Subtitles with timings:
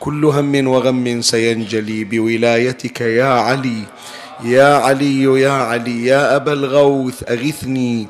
[0.00, 3.82] كل هم وغم سينجلي بولايتك يا علي.
[4.44, 8.06] يا علي يا علي يا أبا الغوث أغثني.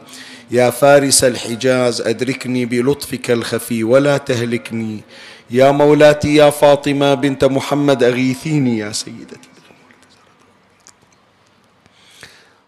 [0.51, 5.01] يا فارس الحجاز أدركني بلطفك الخفي ولا تهلكني.
[5.51, 9.49] يا مولاتي يا فاطمة بنت محمد أغيثيني يا سيدتي.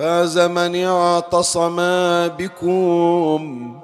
[0.00, 1.76] فاز من اعتصم
[2.28, 3.74] بكم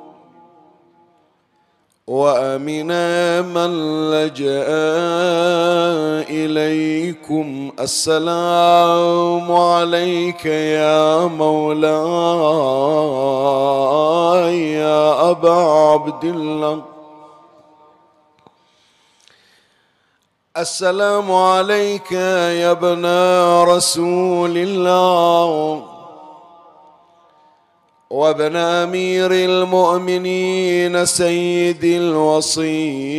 [2.06, 3.70] وامنا من
[4.10, 4.64] لجأ
[6.30, 7.72] إليكم.
[7.80, 11.92] السلام عليك يا مولاي
[14.72, 16.82] يا أبا عبد الله.
[20.56, 23.06] السلام عليك يا ابن
[23.68, 25.95] رسول الله.
[28.10, 33.16] وابن أمير المؤمنين سيد الوصين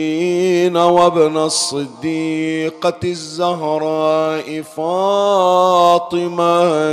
[0.78, 6.22] وابن الصديقة الزهراء فاطمة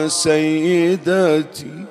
[0.09, 1.85] سيدتي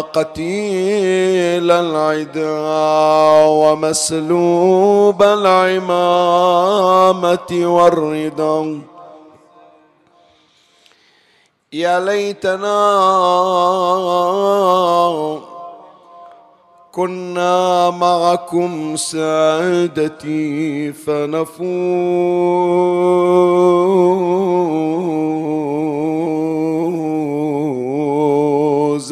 [0.00, 2.60] قتيل العدا
[3.44, 6.30] ومسلوب العمامة
[7.50, 8.80] والرضا.
[11.72, 12.80] يا ليتنا
[16.92, 21.54] كنا معكم سعادتي فنفوز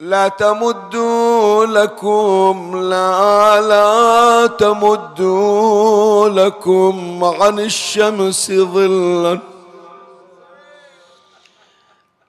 [0.00, 1.23] لا تمدوا
[1.64, 9.38] لكم لا لا تمدوا لكم عن الشمس ظلا.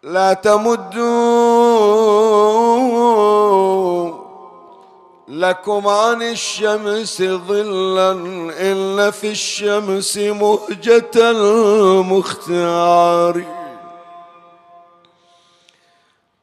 [0.03, 1.85] لا تمدوا
[5.27, 8.11] لكم عن الشمس ظلا
[8.71, 12.55] إن في الشمس مهجة المختار.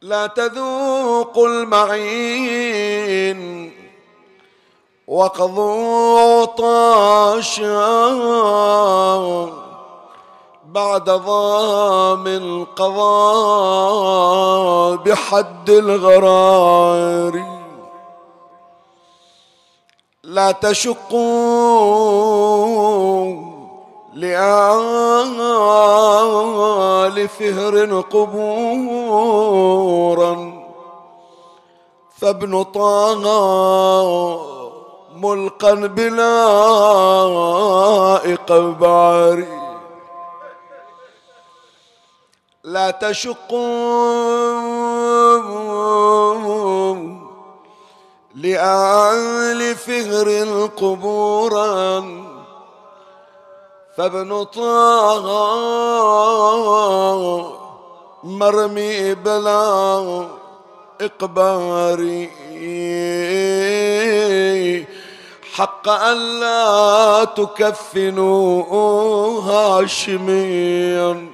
[0.02, 2.92] لا تذوقوا المعين
[5.08, 8.08] وقضوا طاشا
[10.66, 12.96] بعد ضام القضاء
[14.96, 17.44] بحد الغرار.
[20.24, 21.22] لا تشقوا
[24.22, 25.38] لآل
[27.28, 29.52] فهر قبورا.
[32.20, 33.24] فابن طه
[35.14, 36.12] ملقا بلائق
[38.52, 39.62] باري
[42.64, 43.72] لا تشقوا
[48.34, 50.28] لآل فهر
[50.76, 52.21] قبورا.
[53.96, 55.26] فابن طه
[58.24, 60.26] مرمي بلا
[61.00, 62.30] إقباري
[65.54, 68.64] حق أن لا تكفنوا
[69.40, 71.28] هاشميا.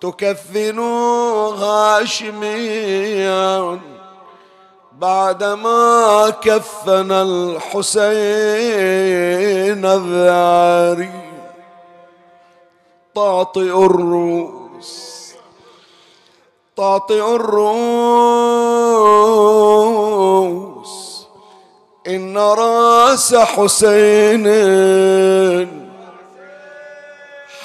[0.01, 2.75] تكفنوا هاشميا.
[5.05, 7.85] بعدما كفن الحسين
[9.85, 11.09] الذاري
[13.15, 15.33] طاطئ الروس
[16.77, 17.65] طاطئ الروس.
[22.07, 24.45] إن رأس حسين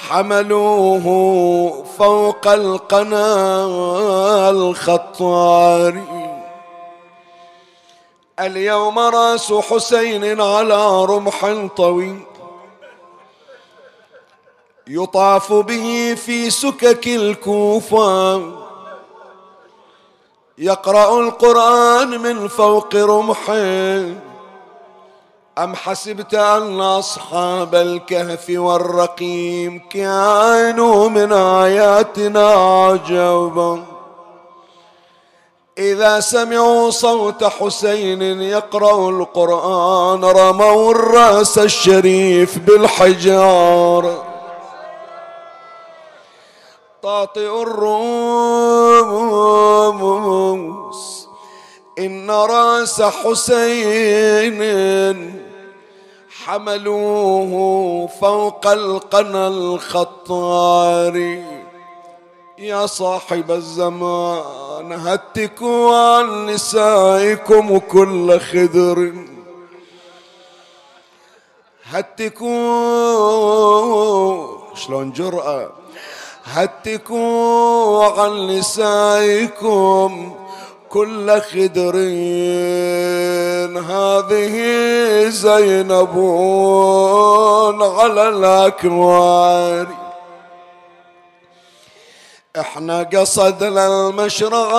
[0.09, 1.05] حملوه
[1.97, 3.35] فوق القنا
[4.49, 6.20] الخطاري
[8.41, 12.19] اليوم راس حسين على رمح طويل
[14.87, 18.41] يطاف به في سكك الكوفة.
[20.57, 24.05] يقرأ القرآن من فوق رمحه
[25.57, 33.90] أم حسبت أن أصحاب الكهف والرقيم كانوا من آياتنا عجبا؟
[35.81, 44.23] إذا سمعوا صوت حسين يقرأ القرآن رموا الرأس الشريف بالحجار.
[47.03, 48.01] طاطئ الروس
[51.99, 54.61] إن رأس حسين
[56.45, 61.41] حملوه فوق القنا الخطار.
[62.61, 69.13] يا صاحب الزمان هتكوا عن نسائكم كل خدر.
[71.85, 72.47] هتكوا
[74.75, 75.69] شلون جرأة؟
[76.45, 80.35] هتكوا عن نسائكم
[80.89, 81.95] كل خدر.
[83.89, 84.55] هذه
[85.29, 86.15] زينب
[87.81, 90.00] على الأكوار
[92.59, 94.71] إحنا قصدنا المشرعة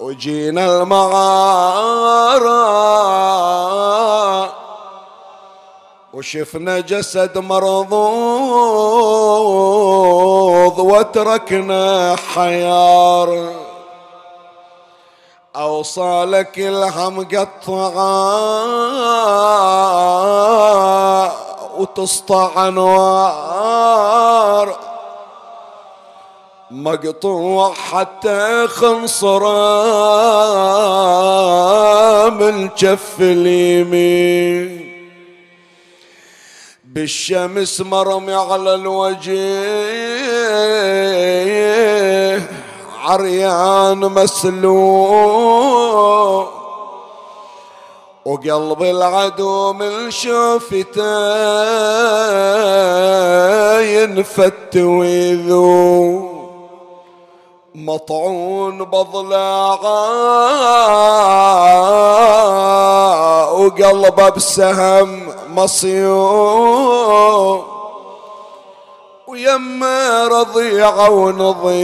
[0.00, 2.54] وجينا المغارة
[6.14, 7.98] وشفنا جسد مرضوض
[10.78, 13.52] وتركنا حيار.
[15.56, 18.24] أوصالك الهم قطعا
[21.78, 23.74] وتسطع انوار
[26.70, 29.54] مقطوع حتى خنصره
[32.30, 34.84] من كف اليمين.
[36.84, 39.64] بالشمس مرمي على الوجه
[43.00, 45.64] عريان مسلوق.
[48.24, 51.00] وقلب العدو من شوفته
[53.80, 56.30] ينفت ويذو
[57.74, 59.84] مطعون بضلاعه
[63.52, 66.94] وقلبه بسهم مصيوم
[69.26, 71.74] ويما رضيعة ونضين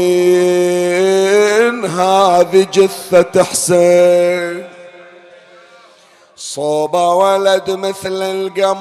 [1.84, 4.69] هذه جثة حسين.
[6.40, 8.80] صوبة ولد مثل القمر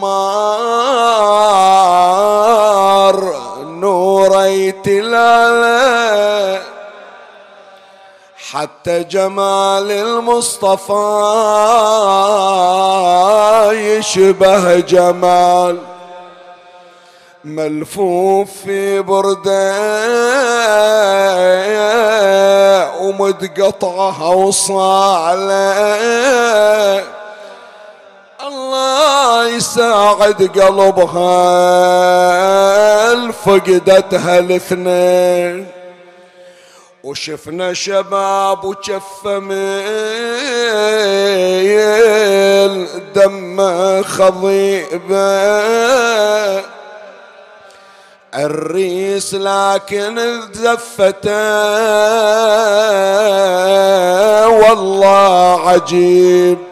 [3.64, 6.62] نوري تلاله
[8.52, 10.94] حتى جمال المصطفى
[13.74, 15.78] يشبه جمال.
[17.44, 19.76] ملفوف في بردة
[23.02, 25.60] ومتقطعة وصالة.
[28.50, 31.32] الله يساعد قلبها
[33.32, 35.68] فقدتها الاثنين
[37.04, 39.28] وشفنا شباب وشف
[43.16, 43.58] دم
[44.04, 45.20] خضيبة.
[48.36, 51.30] الريس لكن زفته
[54.48, 56.69] والله عجيب.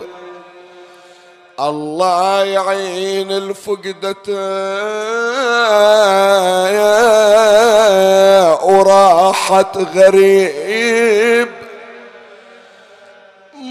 [1.59, 4.15] الله يعين الفقدة.
[8.63, 11.47] وراحت غريب.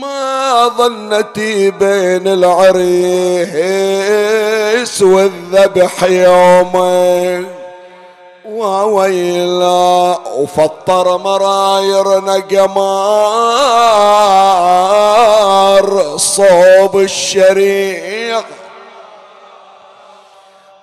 [0.00, 2.82] ما ظنتي بين العريس
[5.02, 7.55] والذبح يومين.
[8.48, 13.06] وويلا وفطر مرايرنا قمار
[16.16, 18.40] صوب الشريع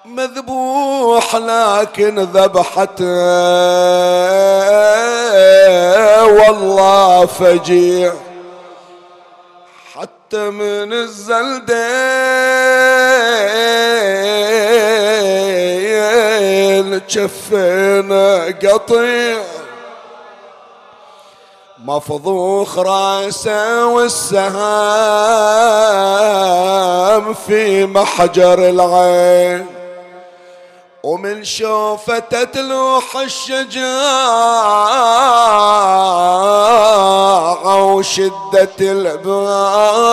[0.06, 3.04] مذبوح لكن ذبحته
[6.24, 8.14] والله فجيع.
[10.36, 10.94] من
[16.14, 19.38] الزلدين شفينا قطيع
[21.86, 24.54] مفضوخ راسه والسهام
[27.34, 29.73] في محجر العين
[31.04, 33.84] ومن شوفة تلوح الشجاعة
[37.84, 40.04] وشدة الباء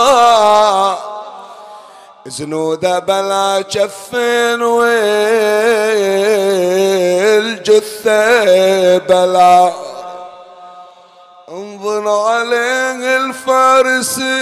[2.26, 4.98] زنودة بلا جفين والجثة
[8.98, 9.72] بلا.
[11.48, 14.40] انظر عليه الفارسي.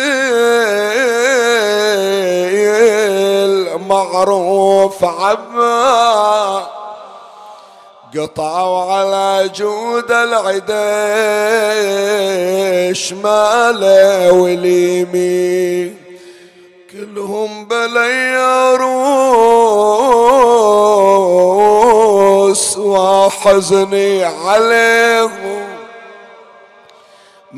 [3.75, 6.67] المعروف عبا
[8.19, 10.89] قطعوا على جود العدا
[12.93, 15.97] شماله واليمين
[16.93, 18.37] كلهم بلي
[22.39, 25.58] روس وحزني عليهم.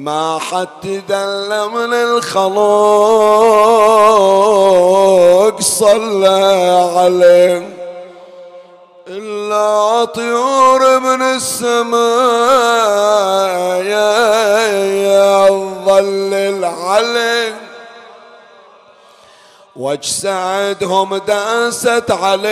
[0.00, 2.50] ما حد دل من الخلق
[5.60, 7.68] صلى عليه.
[9.08, 12.00] إلا طيور من السماء
[15.84, 17.60] ظلل عليه
[19.76, 22.50] واجسادهم داست عليها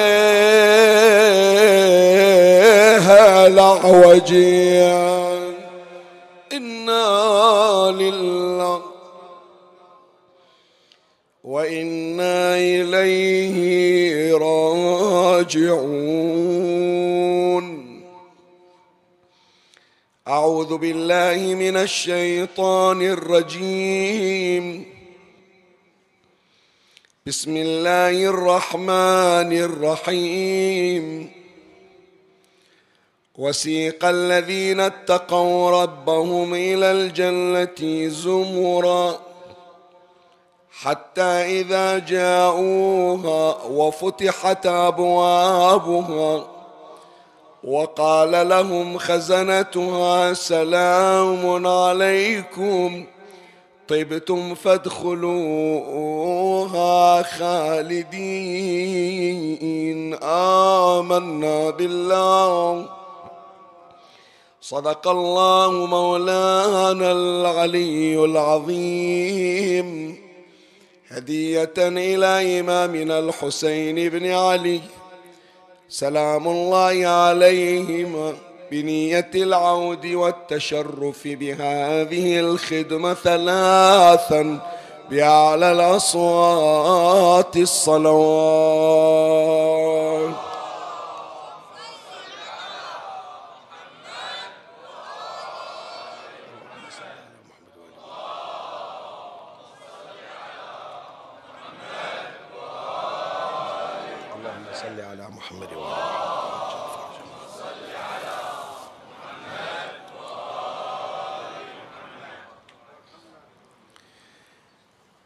[3.47, 5.48] الأعوجيان
[6.89, 8.83] إنا لله
[11.45, 15.69] وإنا إليه راجعون.
[20.29, 24.85] أعوذ بالله من الشيطان الرجيم.
[27.27, 31.38] بسم الله الرحمن الرحيم.
[33.39, 39.19] وسيق الذين اتقوا ربهم إلى الجنة زمرا
[40.71, 41.23] حتى
[41.61, 46.45] إذا جاءوها وفتحت أبوابها
[47.65, 53.05] وقال لهم خزنتها سلام عليكم
[53.89, 55.23] طبتم فادخلوها
[57.23, 58.59] خالدين.
[60.23, 62.89] آمنا بالله.
[64.69, 70.19] صدق الله مولانا العلي العظيم.
[71.09, 74.81] هدية إلى إمامنا الحسين بن علي.
[75.89, 78.35] سلام الله عليهما
[78.71, 84.59] بنية العود والتشرف بهذه الخدمة ثلاثا
[85.11, 89.58] بأعلى الأصوات الصلوات.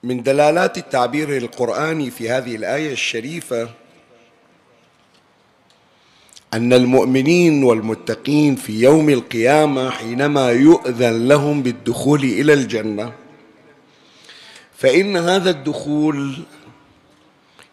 [0.05, 3.69] من دلالات التعبير القرآني في هذه الآية الشريفة
[6.55, 13.13] أن المؤمنين والمتقين في يوم القيامة حينما يؤذن لهم بالدخول إلى الجنة
[14.77, 16.39] فإن هذا الدخول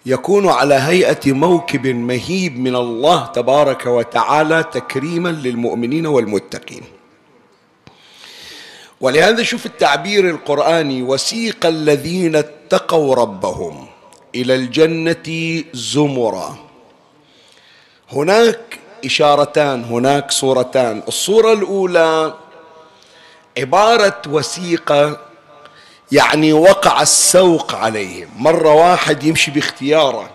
[0.05, 6.83] يكون على هيئة موكب مهيب من الله تبارك وتعالى تكريما للمؤمنين والمتقين.
[9.01, 13.87] ولهذا شوف التعبير القرآني وسيق الذين اتقوا ربهم
[14.35, 16.55] إلى الجنة زمرا.
[18.11, 21.03] هناك إشارتان هناك صورتان.
[21.07, 22.33] الصورة الأولى
[23.57, 25.17] عبارة وثيقة
[26.11, 28.29] يعني وقع السوق عليهم.
[28.37, 30.29] مرة واحد يمشي باختياره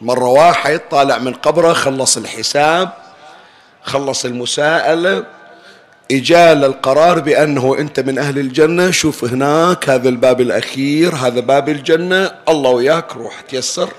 [0.00, 2.92] مرة واحد طالع من قبره خلص الحساب
[3.82, 5.24] خلص المساءلة
[6.10, 8.90] إجال القرار بأنه أنت من أهل الجنة.
[8.90, 12.34] شوف هناك هذا الباب الأخير هذا باب الجنة.
[12.48, 13.90] الله وياك روح تيسر.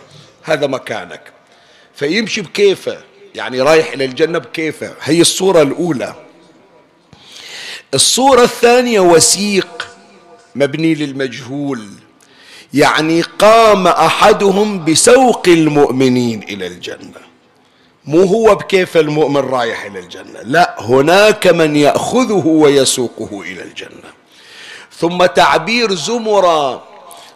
[0.43, 1.21] هذا مكانك.
[1.95, 2.97] فيمشي بكيفه.
[3.35, 4.93] يعني رايح إلى الجنة بكيفه.
[5.01, 6.15] هي الصورة الأولى.
[7.93, 9.87] الصورة الثانية وسيق
[10.55, 11.87] مبني للمجهول.
[12.73, 17.28] يعني قام أحدهم بسوق المؤمنين إلى الجنة.
[18.05, 20.39] مو هو بكيف المؤمن رايح إلى الجنة.
[20.43, 24.09] لا هناك من يأخذه ويسوقه إلى الجنة.
[24.97, 26.83] ثم تعبير زمرا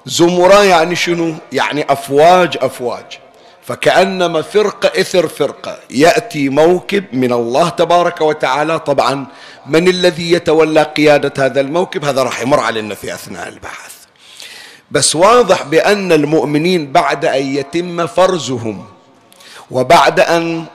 [0.05, 3.20] زمرا يعني شنو؟ يعني أفواج أفواج.
[3.67, 5.79] فكأنما فرقه إثر فرقة.
[5.89, 8.79] يأتي موكب من الله تبارك وتعالى.
[8.79, 9.25] طبعا
[9.65, 13.93] من الذي يتولى قيادة هذا الموكب؟ هذا راح يمر علينا في أثناء البحث.
[14.91, 18.86] بس واضح بأن المؤمنين بعد أن يتم فرزهم
[19.72, 20.65] وبعد أن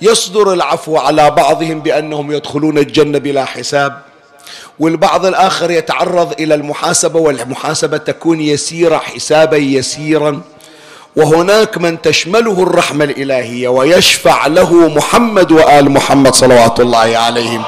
[0.00, 4.02] يصدر العفو على بعضهم بأنهم يدخلون الجنة بلا حساب
[4.78, 10.40] والبعض الآخر يتعرض إلى المحاسبة والمحاسبة تكون يسيرة حسابا يسيرا
[11.16, 17.64] وهناك من تشمله الرحمة الإلهية ويشفع له محمد وآل محمد صلوات الله عليهم.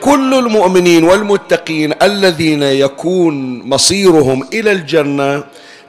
[0.00, 5.44] كل المؤمنين والمتقين الذين يكون مصيرهم إلى الجنة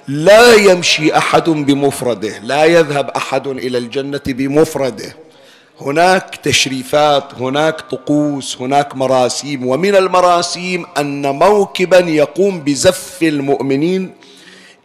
[0.07, 5.15] لا يمشي أحد بمفرده لا يذهب أحد إلى الجنة بمفرده.
[5.81, 14.11] هناك تشريفات هناك طقوس هناك مراسيم ومن المراسيم أن موكبا يقوم بزف المؤمنين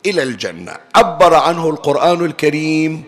[0.06, 0.72] إلى الجنة.
[0.94, 3.02] عبر عنه القرآن الكريم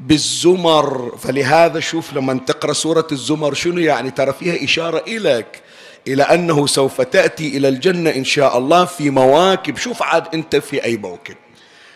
[0.00, 1.16] بالزمر.
[1.22, 5.62] فلهذا شوف لما تقرأ سورة الزمر شنو يعني؟ ترى فيها إشارة إليك
[6.08, 9.76] إلى أنه سوف تأتي إلى الجنة إن شاء الله في مواكب.
[9.76, 11.34] شوف عاد أنت في أي موكب.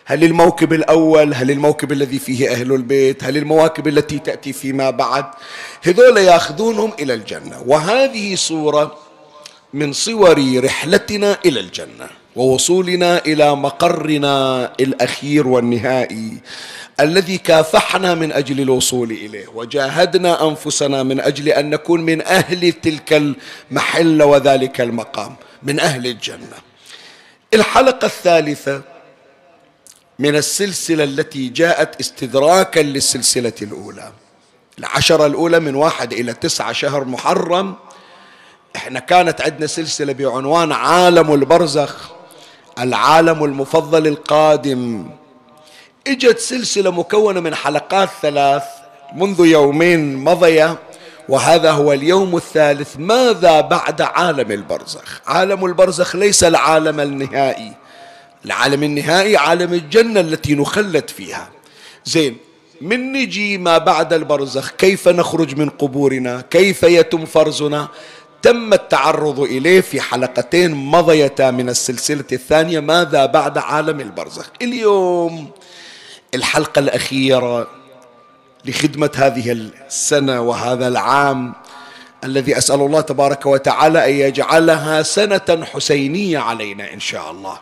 [0.05, 5.25] هل الموكب الأول؟ هل الموكب الذي فيه أهل البيت؟ هل المواكب التي تأتي فيما بعد؟
[5.81, 7.63] هذول ياخذونهم إلى الجنة.
[7.65, 8.95] وهذه صورة
[9.73, 16.31] من صور رحلتنا إلى الجنة ووصولنا إلى مقرنا الأخير والنهائي.
[16.99, 23.35] الذي كافحنا من أجل الوصول إليه وجاهدنا أنفسنا من أجل أن نكون من أهل تلك
[23.71, 26.57] المحله وذلك المقام من أهل الجنة.
[27.53, 28.81] الحلقة الثالثة
[30.19, 34.11] من السلسلة التي جاءت استدراكا للسلسلة الأولى.
[34.79, 37.75] العشرة الأولى من واحد إلى تسعة شهر محرم.
[38.75, 42.11] إحنا كانت عندنا سلسلة بعنوان عالم البرزخ
[42.79, 45.09] العالم المفضل القادم.
[46.07, 48.63] إجت سلسلة مكونة من حلقات ثلاث
[49.15, 50.75] منذ يومين مضيا
[51.29, 52.95] وهذا هو اليوم الثالث.
[52.99, 57.71] ماذا بعد عالم البرزخ؟ عالم البرزخ ليس العالم النهائي.
[58.45, 61.49] العالم النهائي عالم الجنة التي نخلد فيها.
[62.05, 62.37] زين
[62.81, 67.87] من نجي ما بعد البرزخ؟ كيف نخرج من قبورنا؟ كيف يتم فرزنا؟
[68.41, 72.79] تم التعرض إليه في حلقتين مضيتا من السلسلة الثانية.
[72.79, 75.51] ماذا بعد عالم البرزخ؟ اليوم
[76.33, 77.67] الحلقة الأخيرة
[78.65, 81.53] لخدمة هذه السنة وهذا العام
[82.23, 87.59] الذي أسأل الله تبارك وتعالى أن يجعلها سنة حسينية علينا إن شاء الله.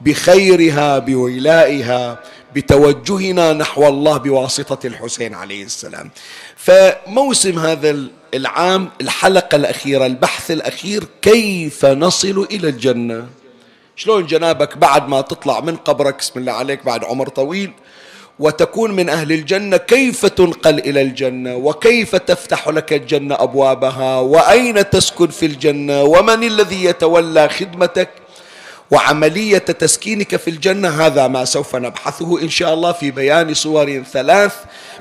[0.00, 2.18] بخيرها بولائها
[2.54, 6.10] بتوجهنا نحو الله بواسطة الحسين عليه السلام.
[6.56, 7.96] فموسم هذا
[8.34, 13.26] العام الحلقة الأخيرة البحث الأخير كيف نصل إلى الجنة؟
[13.96, 17.72] شلون جنابك بعد ما تطلع من قبرك؟ بسم الله عليك بعد عمر طويل.
[18.40, 25.26] وتكون من أهل الجنة كيف تنقل إلى الجنة؟ وكيف تفتح لك الجنة أبوابها؟ وأين تسكن
[25.26, 28.08] في الجنة؟ ومن الذي يتولى خدمتك؟
[28.90, 34.54] وعملية تسكينك في الجنة هذا ما سوف نبحثه إن شاء الله في بيان صور ثلاث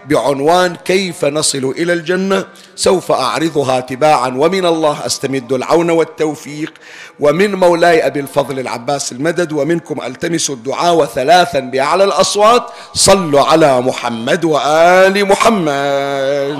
[0.06, 2.46] بعنوان كيف نصل إلى الجنة.
[2.76, 6.74] سوف أعرضها تباعا ومن الله أستمد العون والتوفيق.
[7.20, 12.64] ومن مولاي أبي الفضل العباس المدد ومنكم ألتمس الدعاء وثلاثا بأعلى الأصوات.
[12.94, 16.60] صلوا على محمد وآل محمد.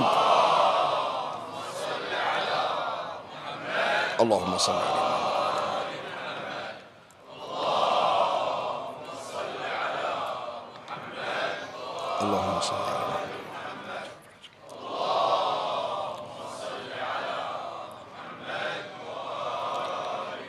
[4.20, 4.97] اللهم صل على على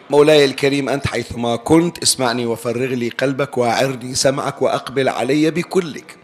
[0.10, 6.18] مولاي الكريم أنت حيثما كنت اسمعني وفرغ لي قلبك وأعرني سمعك وأقبل علي بكلك.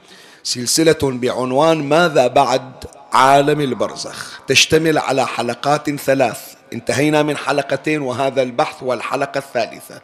[0.43, 2.71] سلسلة بعنوان ماذا بعد
[3.13, 6.39] عالم البرزخ؟ تشتمل على حلقات ثلاث.
[6.74, 10.02] انتهينا من حلقتين وهذا البحث والحلقة الثالثة.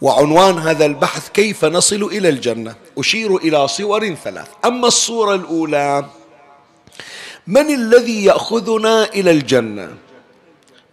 [0.00, 4.48] وعنوان هذا البحث كيف نصل إلى الجنة؟ أشير إلى صور ثلاث.
[4.64, 6.04] أما الصورة الأولى
[7.46, 9.88] من الذي يأخذنا إلى الجنة؟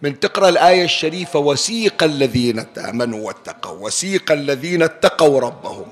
[0.02, 5.86] من تقرأ الآية الشريفة وسيق الذين آمنوا واتقوا وسيق الذين اتقوا ربهم.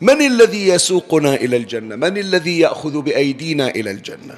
[0.00, 4.34] من الذي يسوقنا إلى الجنة؟ من الذي يأخذ بأيدينا إلى الجنة؟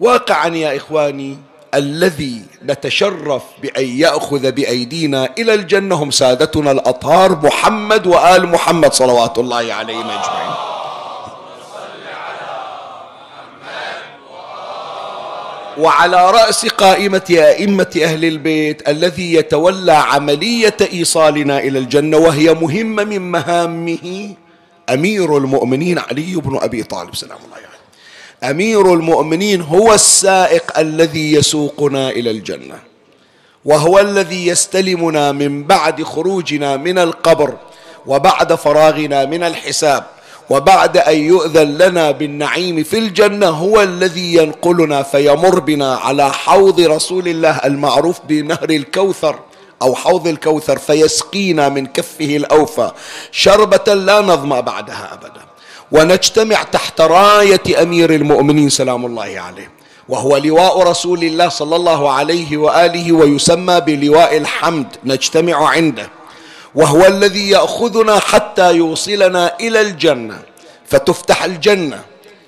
[0.00, 1.38] واقعا يا إخواني
[1.74, 9.74] الذي نتشرف بأن يأخذ بأيدينا إلى الجنة هم سادتنا الأطهار محمد وآل محمد صلوات الله
[9.74, 10.54] عليهم أجمعين.
[15.78, 23.30] وعلى رأس قائمة أئمة أهل البيت الذي يتولى عملية إيصالنا إلى الجنة وهي مهمة من
[23.30, 24.34] مهامه
[24.90, 27.14] أمير المؤمنين علي بن أبي طالب.
[27.14, 28.50] سلام الله عليه.
[28.50, 32.78] أمير المؤمنين هو السائق الذي يسوقنا إلى الجنة
[33.64, 37.56] وهو الذي يستلمنا من بعد خروجنا من القبر
[38.06, 40.04] وبعد فراغنا من الحساب.
[40.50, 47.28] وبعد أن يؤذن لنا بالنعيم في الجنة هو الذي ينقلنا فيمر بنا على حوض رسول
[47.28, 49.38] الله المعروف بنهر الكوثر
[49.82, 52.90] أو حوض الكوثر فيسقينا من كفه الأوفى.
[53.32, 55.40] شربة لا نظمأ بعدها أبدا.
[55.92, 59.70] ونجتمع تحت راية أمير المؤمنين سلام الله عليه.
[60.08, 64.86] وهو لواء رسول الله صلى الله عليه وآله ويسمى بلواء الحمد.
[65.04, 66.08] نجتمع عنده.
[66.74, 70.38] وهو الذي يأخذنا حتى يوصلنا إلى الجنة
[70.86, 72.00] فتفتح الجنة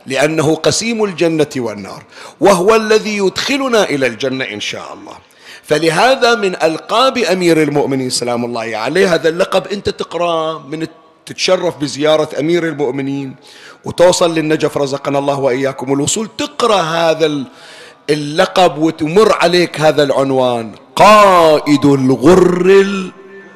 [0.06, 2.02] لأنه قسيم الجنة والنار
[2.40, 5.16] وهو الذي يدخلنا إلى الجنة إن شاء الله.
[5.62, 10.86] فلهذا من ألقاب أمير المؤمنين سلام الله عليه هذا اللقب أنت تقراه من
[11.26, 13.36] تتشرف بزيارة أمير المؤمنين
[13.84, 17.44] وتوصل للنجف رزقنا الله وإياكم الوصول تقرأ هذا
[18.10, 22.84] اللقب وتمر عليك هذا العنوان قائد الغر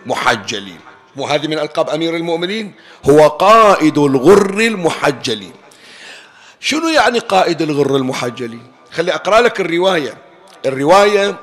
[0.07, 0.81] المحجلين.
[1.17, 2.73] مو هذه من ألقاب أمير المؤمنين
[3.11, 5.53] هو قائد الغر المحجلين.
[6.61, 10.15] شنو يعني قائد الغر المحجلين؟ خلي أقرأ لك الرواية.
[10.67, 11.37] الرواية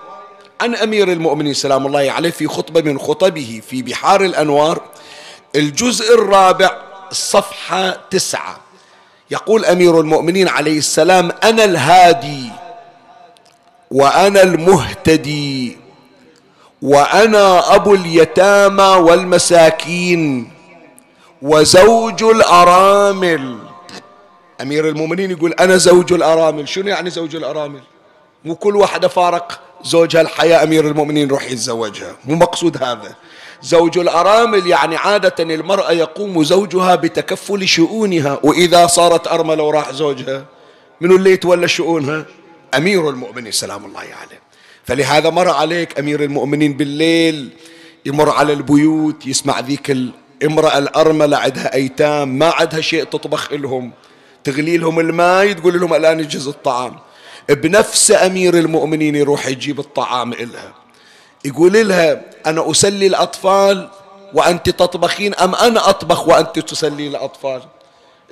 [0.61, 4.81] عن أمير المؤمنين سلام الله عليه في خطبة من خطبه في بحار الأنوار
[5.55, 6.71] الجزء الرابع
[7.11, 8.59] الصفحة تسعة.
[9.31, 12.51] يقول أمير المؤمنين عليه السلام أنا الهادي
[13.91, 15.77] وأنا المهتدي.
[16.81, 20.51] وأنا أبو اليتامى والمساكين
[21.41, 23.57] وزوج الأرامل.
[24.61, 26.69] أمير المؤمنين يقول أنا زوج الأرامل.
[26.69, 27.81] شنو يعني زوج الأرامل؟
[28.45, 32.15] مو كل واحدة فارق زوجها الحياة أمير المؤمنين روح يتزوجها.
[32.25, 33.15] مو مقصود هذا.
[33.61, 40.45] زوج الأرامل يعني عادة المرأة يقوم زوجها بتكفل شؤونها وإذا صارت أرملة وراح زوجها
[41.01, 42.25] من اللي يتولى شؤونها؟
[42.75, 43.51] أمير المؤمنين.
[43.51, 44.46] سلام الله عليه.
[44.87, 47.49] فلهذا مر عليك أمير المؤمنين بالليل
[48.05, 53.91] يمر على البيوت يسمع ذيك الامرأة الأرملة عندها أيتام ما عندها شيء تطبخ لهم
[54.43, 56.99] تغلي لهم الماء تقول لهم الآن يجهز الطعام.
[57.49, 60.73] بنفس أمير المؤمنين يروح يجيب الطعام إلها.
[61.45, 63.89] يقول لها أنا أسلي الأطفال
[64.33, 67.61] وأنت تطبخين أم أنا أطبخ وأنت تسلي الأطفال؟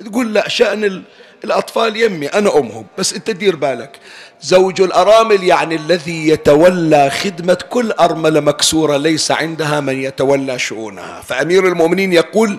[0.04, 1.02] تقول لا شأن
[1.44, 4.00] الأطفال يمي أنا أمهم بس أنت دير بالك.
[4.42, 11.20] زوج الأرامل يعني الذي يتولى خدمة كل أرملة مكسورة ليس عندها من يتولى شؤونها.
[11.20, 12.58] فأمير المؤمنين يقول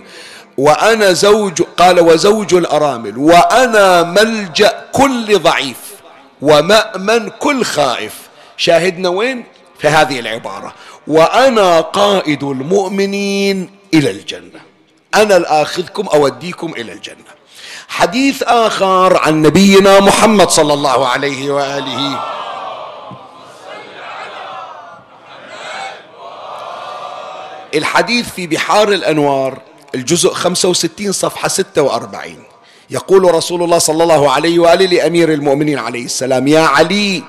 [0.58, 5.78] وأنا زوج قال وزوج الأرامل وأنا ملجأ كل ضعيف
[6.42, 8.13] ومأمن كل خائف.
[8.58, 9.44] شاهدنا وين؟
[9.80, 10.74] في هذه العبارة.
[11.08, 14.60] وأنا قائد المؤمنين إلى الجنة.
[15.15, 17.38] أنا الآخذكم أوديكم إلى الجنة.
[17.88, 22.20] حديث آخر عن نبينا محمد صلى الله عليه وآله.
[27.76, 29.62] الحديث في بحار الأنوار
[29.96, 32.43] الجزء 65 صفحة 46
[32.89, 37.24] يقول رسول الله صلى الله عليه وآله لأمير المؤمنين عليه السلام يا علي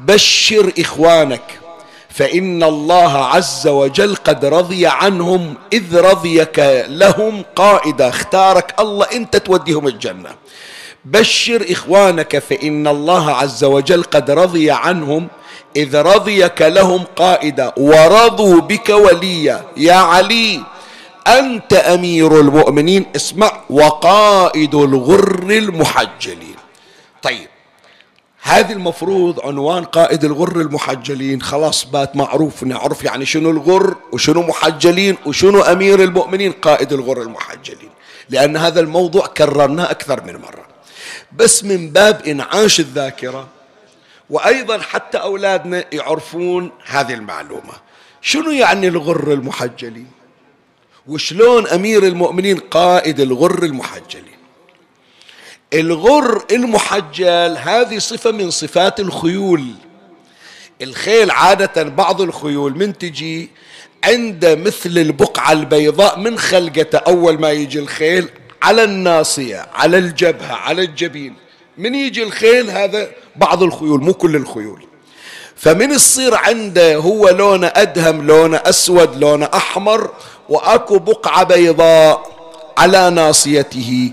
[0.00, 1.60] بشر إخوانك
[2.14, 9.88] فإن الله عز وجل قد رضي عنهم إذ رضيك لهم قائدا اختارك الله أنت توديهم
[9.88, 10.30] الجنة.
[11.04, 15.28] بشر إخوانك فإن الله عز وجل قد رضي عنهم
[15.76, 19.64] إذ رضيك لهم قائدا ورضوا بك وليا.
[19.76, 20.60] يا علي
[21.26, 26.56] أنت أمير المؤمنين اسمع وقائد الغر المحجلين.
[27.22, 27.53] طيب
[28.46, 31.42] هذه المفروض عنوان قائد الغر المحجلين.
[31.42, 37.90] خلاص بات معروف نعرف يعني شنو الغر وشنو محجلين وشنو أمير المؤمنين قائد الغر المحجلين.
[38.30, 40.66] لأن هذا الموضوع كررناه أكثر من مرة.
[41.32, 43.48] بس من باب إنعاش الذاكرة
[44.30, 47.72] وأيضا حتى أولادنا يعرفون هذه المعلومة.
[48.20, 50.10] شنو يعني الغر المحجلين؟
[51.06, 54.33] وشلون أمير المؤمنين قائد الغر المحجلين؟
[55.74, 59.64] الغر المحجل هذه صفة من صفات الخيول.
[60.82, 63.50] الخيل عادة بعض الخيول من تجي
[64.04, 68.28] عند مثل البقعة البيضاء من خلقته أول ما يجي الخيل
[68.62, 71.34] على الناصية على الجبهة على الجبين.
[71.78, 74.86] من يجي الخيل هذا؟ بعض الخيول مو كل الخيول.
[75.56, 80.10] فمن يصير عنده هو لونه أدهم لونه أسود لونه أحمر
[80.48, 82.34] وأكو بقعة بيضاء
[82.78, 84.12] على ناصيته.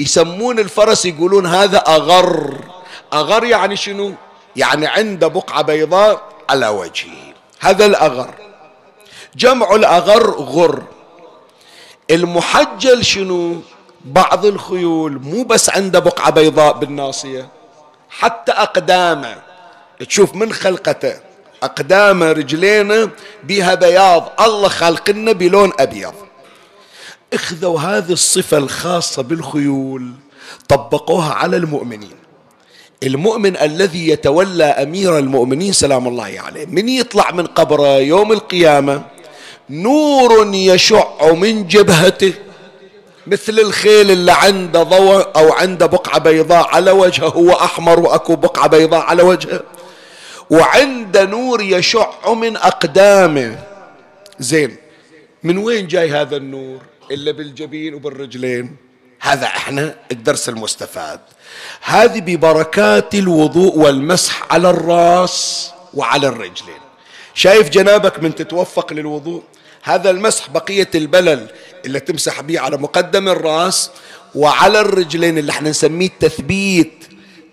[0.00, 2.54] يسمون الفرس يقولون هذا أغر.
[3.12, 4.14] أغر يعني شنو؟
[4.56, 7.34] يعني عنده بقعة بيضاء على وجهه.
[7.60, 8.34] هذا الأغر.
[9.36, 10.82] جمع الأغر غر.
[12.10, 13.60] المحجل شنو؟
[14.04, 17.48] بعض الخيول مو بس عنده بقعة بيضاء بالناصية
[18.10, 19.36] حتى أقدامه.
[20.08, 21.20] تشوف من خلقته؟
[21.62, 23.10] أقدامه رجلينه
[23.44, 24.32] بها بياض.
[24.40, 26.14] الله خالقنا بلون أبيض.
[27.32, 30.12] اخذوا هذه الصفة الخاصة بالخيول
[30.68, 32.16] طبقوها على المؤمنين.
[33.02, 39.02] المؤمن الذي يتولى أمير المؤمنين سلام الله عليه من يطلع من قبره يوم القيامة
[39.70, 42.32] نور يشع من جبهته
[43.26, 48.66] مثل الخيل اللي عنده ضوء أو عنده بقعة بيضاء على وجهه هو أحمر وأكو بقعة
[48.66, 49.60] بيضاء على وجهه.
[50.50, 53.58] وعند نور يشع من أقدامه.
[54.38, 54.76] زين
[55.42, 58.76] من وين جاي هذا النور؟ إلا بالجبين وبالرجلين.
[59.20, 61.20] هذا إحنا الدرس المستفاد.
[61.82, 66.80] هذه ببركات الوضوء والمسح على الراس وعلى الرجلين.
[67.34, 69.42] شايف جنابك من تتوفق للوضوء؟
[69.82, 71.46] هذا المسح بقية البلل
[71.84, 73.90] اللي تمسح به على مقدم الراس
[74.34, 77.04] وعلى الرجلين اللي إحنا نسميه التثبيت.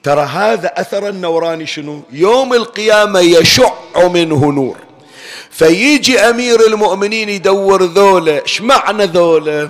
[0.03, 3.73] ترى هذا أثر النوراني شنو؟ يوم القيامة يشع
[4.07, 4.86] منه نور.
[5.51, 9.69] فيجي أمير المؤمنين يدور ذولا إيش معنى ذولا؟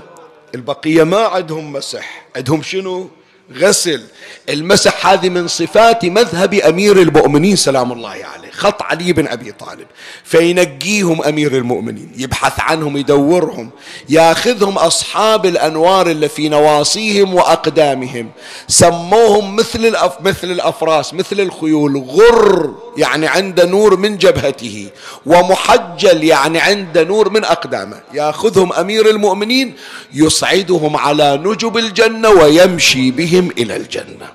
[0.56, 2.26] البقية ما عندهم مسح.
[2.36, 3.10] عندهم شنو؟
[3.54, 4.04] غسل.
[4.50, 8.47] المسح هذه من صفات مذهب أمير المؤمنين سلام الله عليه.
[8.58, 9.88] خط علي بن أبي طالب
[10.24, 13.70] فينقيهم أمير المؤمنين يبحث عنهم يدورهم
[14.10, 18.32] ياخذهم أصحاب الأنوار اللي في نواصيهم وأقدامهم.
[18.68, 24.90] سموهم مثل الأف مثل الأفراس مثل الخيول غر يعني عنده نور من جبهته
[25.26, 28.02] ومحجل يعني عنده نور من أقدامه.
[28.14, 29.76] ياخذهم أمير المؤمنين
[30.14, 34.32] يصعدهم على نجب الجنة ويمشي بهم إلى الجنة.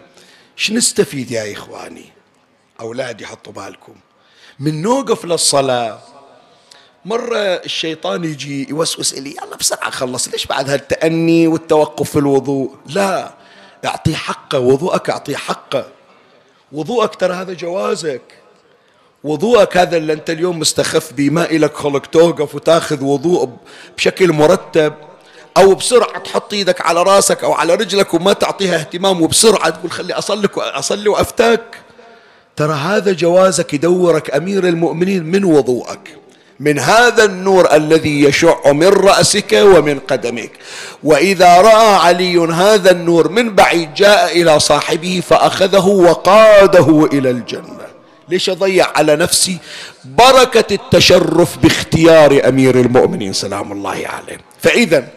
[0.57, 2.05] شو نستفيد يا إخواني؟
[2.81, 3.95] أولادي حطوا بالكم.
[4.62, 5.98] من نوقف للصلاة.
[7.05, 13.33] مرة الشيطان يجي يوسوس لي يلا بسرعة خلص ليش بعد هالتأني والتوقف في الوضوء؟ لا
[13.85, 15.87] اعطيه حقه وضوءك اعطيه حقه.
[16.72, 18.22] وضوءك ترى هذا جوازك.
[19.25, 23.51] وضوءك هذا اللي أنت اليوم مستخف به ما إلك خلق توقف وتاخذ وضوء
[23.96, 24.94] بشكل مرتب.
[25.57, 30.12] أو بسرعة تحط إيدك على راسك أو على رجلك وما تعطيها اهتمام وبسرعة تقول خلي
[30.12, 31.83] أصلي أصلي وأفتاك.
[32.57, 36.17] ترى هذا جوازك يدورك أمير المؤمنين من وضوءك.
[36.61, 40.51] من هذا النور الذي يشع من رأسك ومن قدمك.
[41.05, 47.87] وإذا رأى علي هذا النور من بعيد جاء إلى صاحبه فأخذه وقاده إلى الجنة.
[48.29, 49.59] ليش أضيع على نفسي
[50.05, 54.38] بركة التشرف باختيار أمير المؤمنين؟ سلام الله عليه.
[54.61, 55.09] فإذا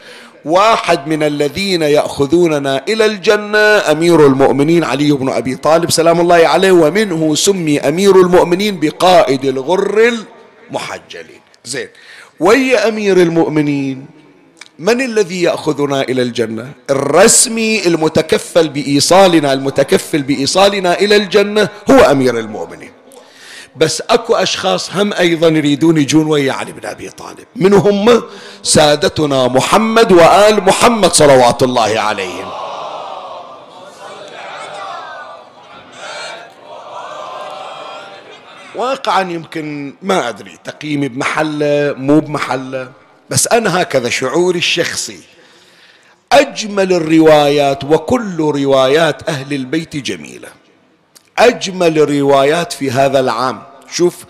[0.45, 3.57] واحد من الذين يأخذوننا إلى الجنة
[3.91, 10.11] أمير المؤمنين علي بن أبي طالب سلام الله عليه ومنه سمي أمير المؤمنين بقائد الغر
[10.69, 11.41] المحجلين.
[11.65, 11.87] زين.
[12.39, 14.05] وي أمير المؤمنين
[14.79, 22.84] من الذي يأخذنا إلى الجنة؟ الرسمي المتكفل بإيصالنا المتكفل بإيصالنا إلى الجنة هو أمير المؤمنين.
[23.75, 27.45] بس اكو اشخاص هم أيضا يريدون يجون ويا علي بن ابي طالب.
[27.55, 28.23] من هم
[28.63, 32.51] سادتنا محمد وآل محمد صلوات الله عليهم.
[38.75, 42.91] واقعا يمكن ما أدري تقييمي بمحلة مو بمحلة
[43.29, 45.19] بس أنا هكذا شعوري الشخصي.
[46.31, 50.47] أجمل الروايات وكل روايات أهل البيت جميلة.
[51.37, 53.63] أجمل الروايات في هذا العام.
[53.91, 54.25] شوف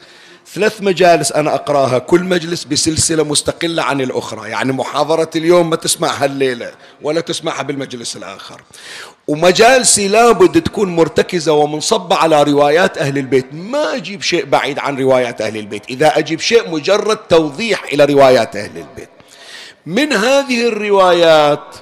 [0.54, 2.00] ثلاث مجالس أنا أقرأها.
[2.00, 4.50] كل مجلس بسلسلة مستقلة عن الأخرى.
[4.50, 8.62] يعني محاضرة اليوم ما تسمعها الليلة ولا تسمعها بالمجلس الآخر.
[9.28, 13.46] ومجالسي لابد تكون مرتكزة ومنصبة على روايات أهل البيت.
[13.54, 15.90] ما أجيب شيء بعيد عن روايات أهل البيت.
[15.90, 19.10] إذا أجيب شيء مجرد توضيح إلى روايات أهل البيت.
[19.86, 21.76] من هذه الروايات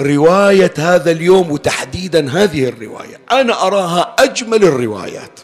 [0.00, 3.20] رواية هذا اليوم وتحديدا هذه الرواية.
[3.32, 5.40] أنا أراها أجمل الروايات.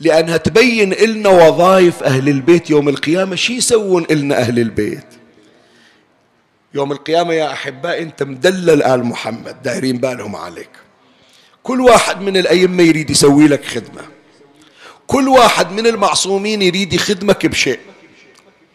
[0.00, 3.36] لأنها تبين لنا وظائف أهل البيت يوم القيامة.
[3.36, 5.06] شي يسوون لنا أهل البيت؟
[6.74, 9.62] يوم القيامة يا أحباء أنت مدلل آل محمد.
[9.62, 10.70] دايرين بالهم عليك.
[11.62, 14.02] كل واحد من الأئمة يريد يسوي لك خدمة.
[15.06, 17.78] كل واحد من المعصومين يريد يخدمك بشيء.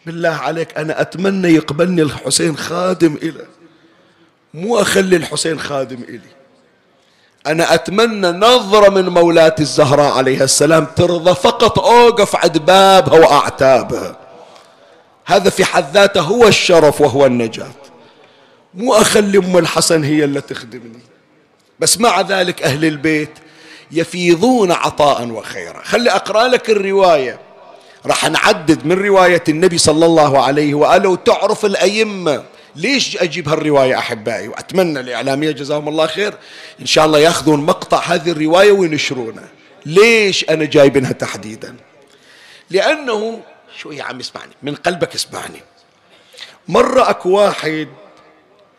[0.06, 3.46] بالله عليك أنا أتمنى يقبلني الحسين خادم إلى
[4.54, 6.40] مو أخلي الحسين خادم إلي.
[7.48, 14.18] أنا أتمنى نظرة من مولاة الزهراء عليها السلام ترضى فقط أوقف عند بابها وأعتابها.
[15.26, 17.72] هذا في حد ذاته هو الشرف وهو النجاة.
[18.74, 21.00] مو أخلي أم الحسن هي اللي تخدمني.
[21.80, 23.32] بس مع ذلك أهل البيت
[23.92, 25.82] يفيضون عطاء وخيرا.
[25.84, 27.40] خلي أقرأ لك الرواية.
[28.06, 32.44] راح نعدد من رواية النبي صلى الله عليه وآله وتعرف الأئمة.
[32.80, 36.34] ليش أجيب هالرواية أحبائي؟ وأتمنى الإعلامية جزاهم الله خير.
[36.82, 39.50] إن شاء الله يأخذون مقطع هذه الرواية وينشرونها
[39.86, 41.76] ليش أنا جايبنها تحديدا؟
[42.70, 43.42] لأنه
[43.78, 45.62] شو يا عم اسمعني من قلبك اسمعني.
[46.68, 47.88] مرة أكو واحد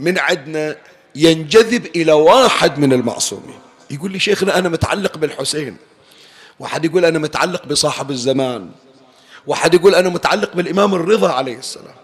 [0.01, 0.77] من عندنا
[1.15, 3.59] ينجذب إلى واحد من المعصومين.
[3.91, 5.77] يقول لي شيخنا أنا متعلق بالحسين.
[6.59, 8.71] واحد يقول أنا متعلق بصاحب الزمان.
[9.47, 11.95] واحد يقول أنا متعلق بالإمام الرضا عليه السلام.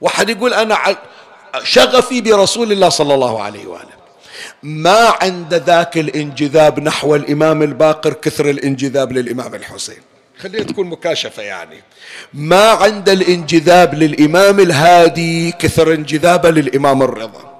[0.00, 0.96] واحد يقول أنا
[1.64, 3.96] شغفي برسول الله صلى الله عليه وآله.
[4.62, 10.02] ما عند ذاك الانجذاب نحو الإمام الباقر كثر الانجذاب للإمام الحسين.
[10.38, 11.82] خليها تكون مكاشفة يعني.
[12.34, 17.56] ما عند الانجذاب للإمام الهادي كثر انجذابه للإمام الرضا.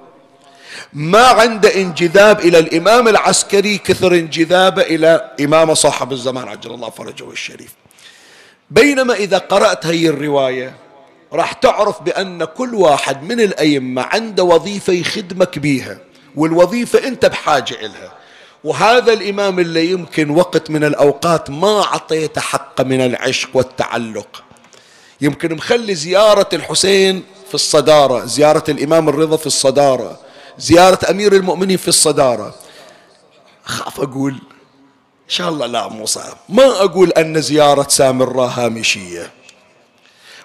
[0.93, 7.31] ما عند انجذاب إلى الإمام العسكري كثر انجذابه إلى إمام صاحب الزمان عجل الله فرجه
[7.31, 7.73] الشريف.
[8.71, 10.75] بينما إذا قرأت هي الرواية
[11.33, 15.97] راح تعرف بأن كل واحد من الأئمة عنده وظيفة يخدمك بيها
[16.35, 18.11] والوظيفة أنت بحاجة إلها.
[18.63, 24.43] وهذا الإمام اللي يمكن وقت من الأوقات ما أعطيته حق من العشق والتعلق.
[25.21, 30.19] يمكن مخلي زيارة الحسين في الصدارة زيارة الإمام الرضا في الصدارة
[30.57, 32.55] زيارة أمير المؤمنين في الصدارة.
[33.67, 36.37] أخاف أقول إن شاء الله لا مو صعب.
[36.49, 39.31] ما أقول أن زيارة سامراء هامشية.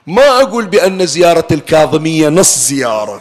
[0.07, 3.21] ما أقول بأن زيارة الكاظمية نص زيارة.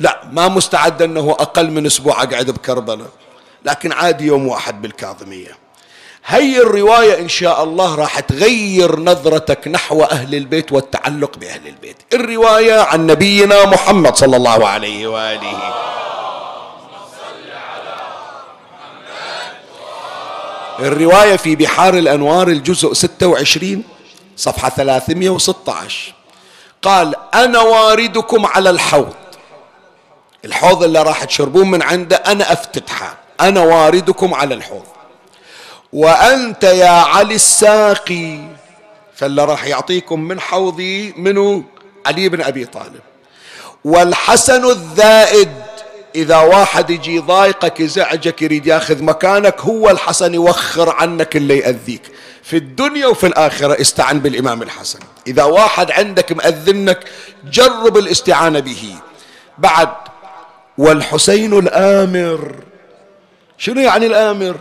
[0.00, 3.08] لا ما مستعد أنه أقل من أسبوع أقعد بكربلاء.
[3.64, 5.58] لكن عادي يوم واحد بالكاظمية.
[6.26, 11.96] هي الرواية إن شاء الله راح تغير نظرتك نحو أهل البيت والتعلق بأهل البيت.
[12.12, 15.74] الرواية عن نبينا محمد صلى الله عليه وآله.
[20.78, 23.84] الرواية في بحار الأنوار الجزء 26
[24.36, 26.14] صفحة 316
[26.82, 29.14] قال أنا واردكم على الحوض.
[30.44, 33.16] الحوض اللي راح تشربون من عنده أنا أفتتحه.
[33.40, 34.84] أنا واردكم على الحوض.
[35.92, 38.38] وأنت يا علي الساقي.
[39.16, 41.64] فاللي راح يعطيكم من حوضي منو؟
[42.06, 43.00] علي بن أبي طالب.
[43.84, 45.52] والحسن الذائد
[46.14, 52.02] إذا واحد يجي ضايقك يزعجك يريد ياخذ مكانك هو الحسن يوخر عنك اللي يأذيك.
[52.44, 54.98] في الدنيا وفي الآخرة استعن بالإمام الحسن.
[55.26, 57.04] إذا واحد عندك مأذنك
[57.44, 58.94] جرب الاستعانة به.
[59.58, 59.88] بعد
[60.78, 62.54] والحسين الآمر.
[63.58, 64.56] شنو يعني الآمر؟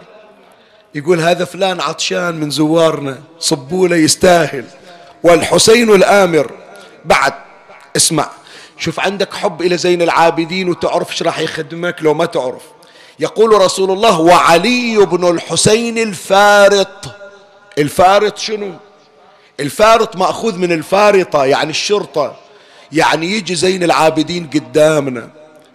[0.95, 4.65] يقول هذا فلان عطشان من زوارنا صبوا له يستاهل.
[5.23, 6.51] والحسين الآمر.
[7.05, 7.33] بعد
[7.95, 8.29] اسمع
[8.77, 12.63] شوف عندك حب إلى زين العابدين وتعرف إيش راح يخدمك لو ما تعرف.
[13.19, 17.22] يقول رسول الله وعلي بن الحسين الفارط
[17.77, 18.71] الفارط شنو؟
[19.59, 22.35] الفارط مأخوذ من الفارطة يعني الشرطة.
[22.91, 25.29] يعني يجي زين العابدين قدامنا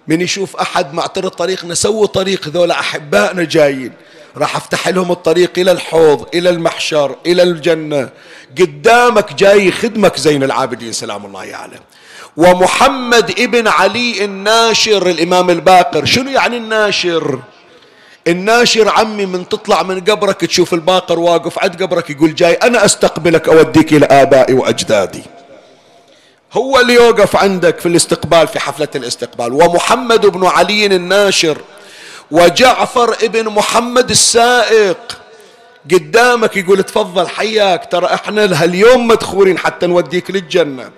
[0.08, 3.92] من يشوف أحد معترض طريقنا سووا طريق ذولا أحبائنا جايين.
[4.36, 8.08] راح أفتح لهم الطريق إلى الحوض إلى المحشر إلى الجنة.
[8.58, 11.80] قدامك جاي خدمك زين العابدين سلام الله عليه
[12.36, 16.04] ومحمد ابن علي الناشر الإمام الباقر.
[16.04, 17.38] شنو يعني الناشر؟
[18.28, 23.48] الناشر عمي من تطلع من قبرك تشوف الباقر واقف عند قبرك يقول جاي أنا أستقبلك
[23.48, 25.22] أوديك إلى آبائي وأجدادي.
[26.52, 29.52] هو اللي يوقف عندك في الاستقبال في حفلة الاستقبال.
[29.52, 31.58] ومحمد بن علي الناشر
[32.30, 35.18] وجعفر ابن محمد السائق
[35.92, 40.90] قدامك يقول تفضل حياك ترى إحنا هاليوم مدخورين حتى نوديك للجنة.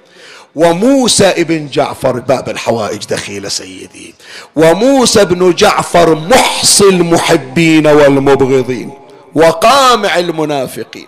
[0.54, 4.14] وموسى ابن جعفر باب الحوائج دخيلة سيدي.
[4.56, 8.90] وموسى بن جعفر محصي المحبين والمبغضين
[9.34, 11.06] وقامع المنافقين.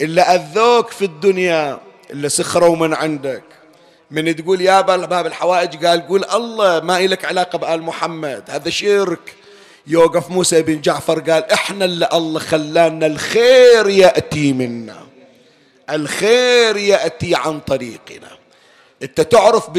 [0.00, 1.80] اللي أذوك في الدنيا
[2.10, 3.42] اللي سخروا من عندك.
[4.10, 9.34] من تقول يا باب الحوائج قال قول الله ما إلك علاقة بآل محمد هذا شرك.
[9.86, 14.96] يوقف موسى بن جعفر قال إحنا اللي الله خلانا الخير يأتي منا.
[15.90, 18.37] الخير يأتي عن طريقنا.
[19.02, 19.70] انت تعرف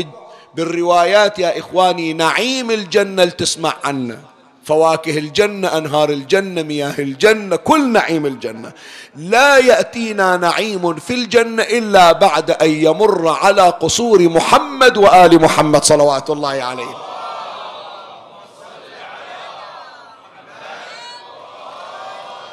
[0.55, 4.19] بالروايات يا إخواني نعيم الجنة اللي تسمع عنه.
[4.63, 8.71] فواكه الجنة أنهار الجنة مياه الجنة كل نعيم الجنة.
[9.15, 16.29] لا يأتينا نعيم في الجنة إلا بعد أن يمر على قصور محمد وآل محمد صلوات
[16.29, 16.95] الله عليه.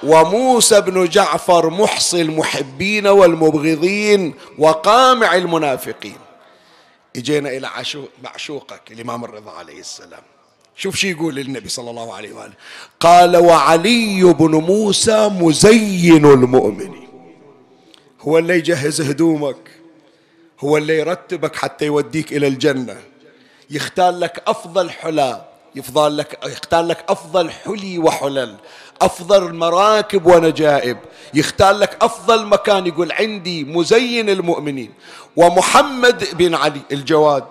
[0.03, 6.26] وموسى بن جعفر محصي المحبين والمبغضين وقامع المنافقين.
[7.17, 7.71] إجينا إلى
[8.23, 10.23] معشوقك الإمام الرضا عليه السلام.
[10.77, 12.53] شوف شو يقول النبي صلى الله عليه وآله.
[13.01, 17.07] قال وعلي بن موسى مزين المؤمن.
[18.21, 19.71] هو اللي يجهز هدومك.
[20.61, 22.97] هو اللي يرتبك حتى يوديك إلى الجنة.
[23.71, 28.57] يختار لك أفضل حلا يفضل لك يختار لك أفضل حلي وحلل
[29.03, 30.99] أفضل مراكب ونجائب.
[31.35, 34.93] يختار لك أفضل مكان يقول عندي مزين المؤمنين.
[35.37, 37.45] ومحمد بن علي الجواد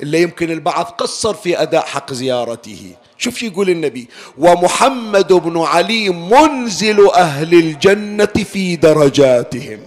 [0.00, 2.94] اللي يمكن البعض قصر في أداء حق زيارته.
[3.18, 4.08] شوف شو يقول النبي.
[4.38, 9.86] ومحمد بن علي منزل أهل الجنة في درجاتهم.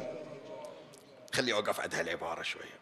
[1.34, 2.78] خلي أوقف عند هالعبارة شوية.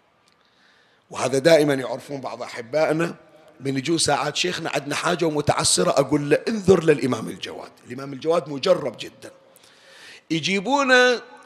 [1.09, 3.15] وهذا دائما يعرفون بعض أحبائنا.
[3.59, 7.71] من يجوا ساعات شيخنا عندنا حاجة ومتعسرة أقول له انظر للإمام الجواد.
[7.87, 9.31] الإمام الجواد مجرب جدا.
[10.31, 10.91] يجيبون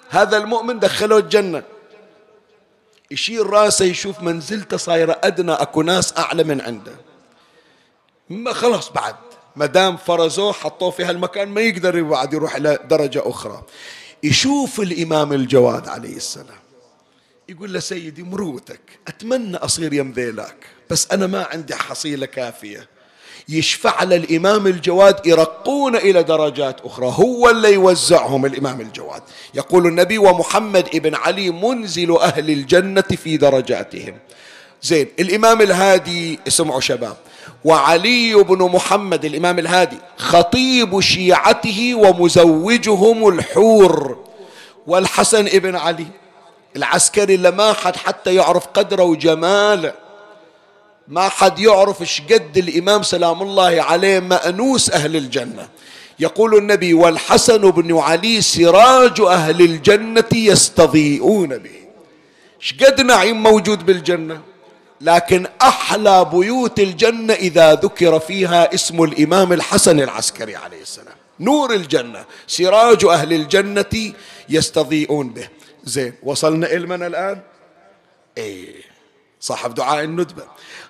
[0.09, 1.63] هذا المؤمن دخلوه الجنة.
[3.11, 6.95] يشيل راسه يشوف منزلته صايرة أدنى أكو ناس أعلى من عنده.
[8.29, 9.15] ما خلاص بعد.
[9.55, 13.63] ما دام فرزوه حطوه في هالمكان ما يقدر بعد يروح إلى درجة أخرى.
[14.23, 16.59] يشوف الإمام الجواد عليه السلام.
[17.49, 20.55] يقول له سيدي مروتك أتمنى أصير يم ذيلاك
[20.89, 22.87] بس أنا ما عندي حصيلة كافية.
[23.49, 29.21] يشفع للإمام الجواد يرقون إلى درجات أخرى هو اللي يوزعهم الإمام الجواد.
[29.53, 34.17] يقول النبي ومحمد ابن علي منزل أهل الجنة في درجاتهم.
[34.81, 37.17] زين الإمام الهادي اسمعوا شباب
[37.65, 44.25] وعلي بن محمد الإمام الهادي خطيب شيعته ومزوجهم الحور
[44.87, 46.18] والحسن ابن علي.
[46.75, 49.93] العسكري اللي ما حد حتى يعرف قدره وجماله.
[51.07, 55.67] ما حد يعرف إيش قد الإمام سلام الله عليه مأنوس أهل الجنة.
[56.19, 61.79] يقول النبي والحسن بن علي سراج أهل الجنة يستضيئون به.
[62.61, 64.41] إيش قد نعيم موجود بالجنة؟
[65.01, 71.15] لكن أحلى بيوت الجنة إذا ذكر فيها اسم الإمام الحسن العسكري عليه السلام.
[71.39, 72.25] نور الجنة.
[72.47, 74.13] سراج أهل الجنة
[74.49, 75.47] يستضيئون به.
[75.83, 77.41] زين وصلنا إلمنا الآن؟
[78.37, 78.75] إيه
[79.39, 80.43] صاحب دعاء الندبة.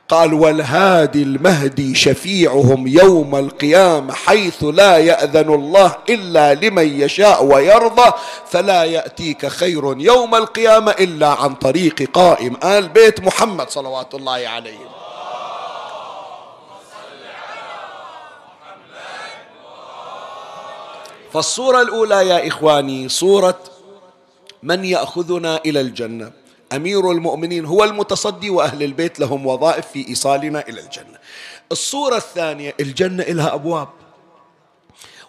[0.09, 8.11] قال والهادي المهدي شفيعهم يوم القيامة حيث لا يأذن الله إلا لمن يشاء ويرضى
[8.47, 14.89] فلا يأتيك خير يوم القيامة إلا عن طريق قائم آل بيت محمد صلوات الله عليه.
[21.33, 23.59] فالصورة الأولى يا إخواني صورة
[24.63, 26.31] من يأخذنا إلى الجنة؟
[26.73, 31.17] أمير المؤمنين هو المتصدي وأهل البيت لهم وظائف في إيصالنا إلى الجنة.
[31.71, 33.89] الصورة الثانية الجنة لها أبواب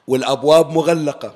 [0.07, 1.35] والأبواب مغلقة.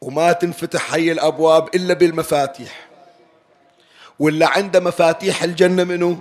[0.00, 2.88] وما تنفتح هي الأبواب إلا بالمفاتيح.
[4.18, 6.18] واللي عنده مفاتيح الجنة منه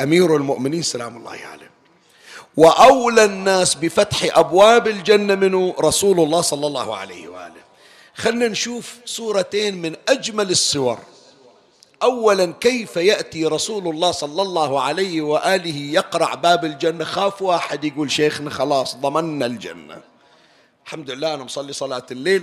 [0.00, 1.70] أمير المؤمنين سلام الله عليه.
[2.56, 7.55] وأولى الناس بفتح أبواب الجنة منه رسول الله صلى الله عليه وآله.
[8.16, 10.98] خلنا نشوف صورتين من أجمل الصور.
[12.02, 18.10] أولا كيف يأتي رسول الله صلى الله عليه وآله يقرع باب الجنة؟ خاف واحد يقول
[18.10, 20.00] شيخنا خلاص ضمنا الجنة.
[20.86, 22.42] الحمد لله أنا مصلي صلاة الليل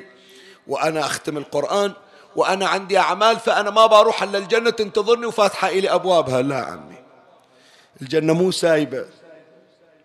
[0.67, 1.93] وأنا أختم القرآن
[2.35, 4.69] وأنا عندي أعمال فأنا ما بروح إلا الجنة.
[4.69, 6.41] تنتظرني وفاتحة إلي أبوابها.
[6.41, 6.97] لا عمي
[8.01, 9.05] الجنة مو سايبة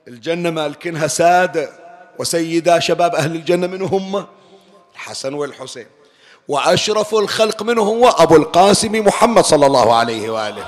[0.08, 1.70] الجنة مالكنها سادة.
[2.18, 4.26] وسيدا شباب أهل الجنة من هم؟
[4.98, 5.86] الحسن والحسين.
[6.48, 10.66] وأشرف الخلق منه هو أبو القاسم محمد صلى الله عليه وآله.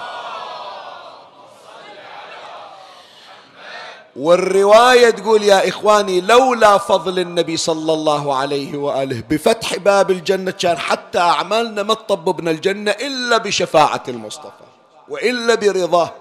[4.17, 10.79] والرواية تقول يا إخواني لولا فضل النبي صلى الله عليه وآله بفتح باب الجنة كان
[10.79, 14.67] حتى أعمالنا ما تطببنا الجنة إلا بشفاعة المصطفى
[15.09, 16.13] وإلا برضاه.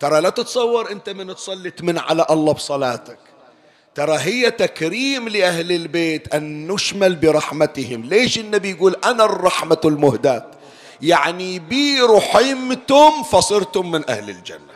[0.00, 3.18] ترى لا تتصور أنت من تصلي تمن على الله بصلاتك.
[3.94, 8.04] ترى هي تكريم لأهل البيت أن نشمل برحمتهم.
[8.04, 10.46] ليش النبي يقول أنا الرحمة المهداة؟
[11.02, 14.72] يعني بي رحمتم فصرتم من أهل الجنة.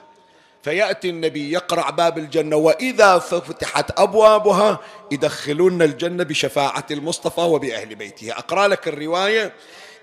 [0.63, 4.81] فيأتي النبي يقرع باب الجنة وإذا فتحت أبوابها
[5.13, 8.33] يدخلون الجنة بشفاعة المصطفى وبأهل بيته.
[8.33, 9.53] أقرأ لك الرواية.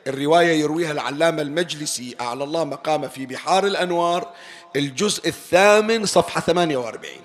[0.07, 4.27] الرواية يرويها العلامة المجلسي أعلى الله مقامه في بحار الأنوار
[4.75, 7.22] الجزء الثامن صفحة 48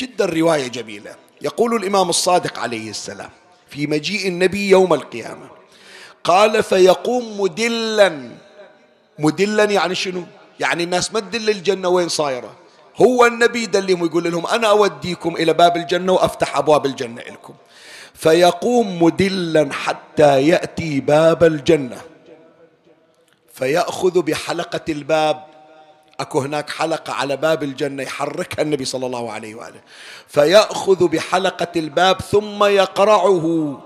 [0.00, 1.14] جدا رواية جميلة.
[1.42, 3.30] يقول الإمام الصادق عليه السلام
[3.68, 5.48] في مجيء النبي يوم القيامة
[6.24, 8.30] قال فيقوم مدلا.
[9.18, 10.22] مدلا يعني شنو؟
[10.60, 12.56] يعني الناس ما تدل الجنة وين صايرة.
[12.96, 17.54] هو النبي دلهم ويقول لهم أنا أوديكم إلى باب الجنة وأفتح أبواب الجنة لكم.
[18.14, 22.00] فيقوم مدلا حتى يأتي باب الجنة.
[23.54, 25.49] فيأخذ بحلقة الباب
[26.20, 29.80] أكو هناك حلقة على باب الجنة يحركها النبي صلى الله عليه وآله.
[30.28, 33.78] فيأخذ بحلقة الباب ثم يقرعه.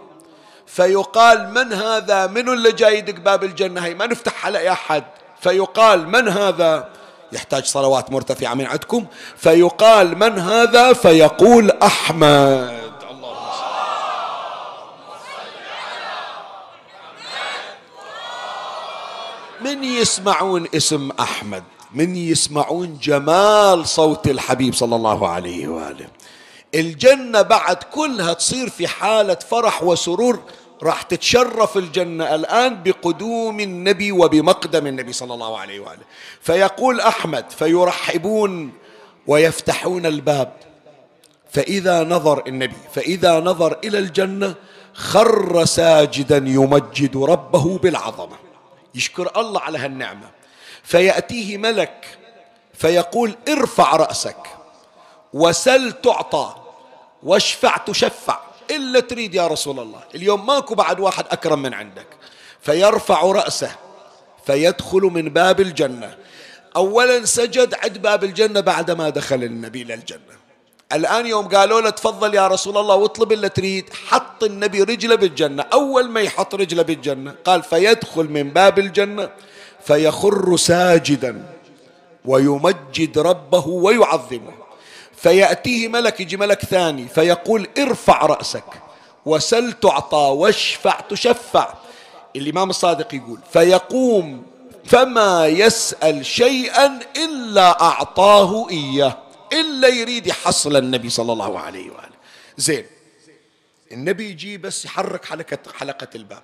[0.66, 5.04] فيقال من هذا؟ من اللي جاي يدق باب الجنة هي ما نفتح حلقة أحد.
[5.40, 6.88] فيقال من هذا؟
[7.32, 9.06] يحتاج صلوات مرتفعة من عندكم.
[9.36, 12.84] فيقال من هذا؟ فيقول أحمد.
[19.60, 21.62] من يسمعون اسم أحمد؟
[21.94, 26.06] من يسمعون جمال صوت الحبيب صلى الله عليه وآله.
[26.74, 30.38] الجنة بعد كلها تصير في حالة فرح وسرور
[30.82, 36.02] راح تتشرف الجنة الآن بقدوم النبي وبمقدم النبي صلى الله عليه وآله.
[36.40, 38.72] فيقول أحمد فيرحبون
[39.26, 40.52] ويفتحون الباب.
[41.50, 44.54] فإذا نظر النبي فإذا نظر إلى الجنة
[44.94, 48.36] خر ساجدا يمجد ربه بالعظمة.
[48.94, 50.30] يشكر الله على هالنعمة.
[50.84, 52.18] فيأتيه ملك
[52.74, 54.36] فيقول ارفع رأسك
[55.32, 56.54] وسل تعطى
[57.22, 58.38] واشفع تشفع
[58.70, 60.00] إلا تريد يا رسول الله.
[60.14, 62.06] اليوم ماكو بعد واحد أكرم من عندك.
[62.60, 63.70] فيرفع رأسه
[64.46, 66.16] فيدخل من باب الجنة.
[66.76, 70.34] أولا سجد عند باب الجنة بعدما دخل النبي إلى الجنة.
[70.92, 75.64] الآن يوم قالوا له تفضل يا رسول الله واطلب اللي تريد حط النبي رجله بالجنة.
[75.72, 79.30] أول ما يحط رجله بالجنة قال فيدخل من باب الجنة.
[79.84, 81.56] فيخر ساجدا
[82.24, 84.52] ويمجد ربه ويعظمه.
[85.16, 88.64] فيأتيه ملك يجي ملك ثاني فيقول ارفع رأسك
[89.26, 91.74] وسل تعطى واشفع تشفع.
[92.36, 94.46] الإمام الصادق يقول فيقوم
[94.84, 99.18] فما يسأل شيئا إلا أعطاه إياه
[99.52, 102.14] إلا يريد يحصل النبي صلى الله عليه وآله.
[102.56, 102.86] زين
[103.92, 106.42] النبي يجي بس يحرك حلقة حلقة الباب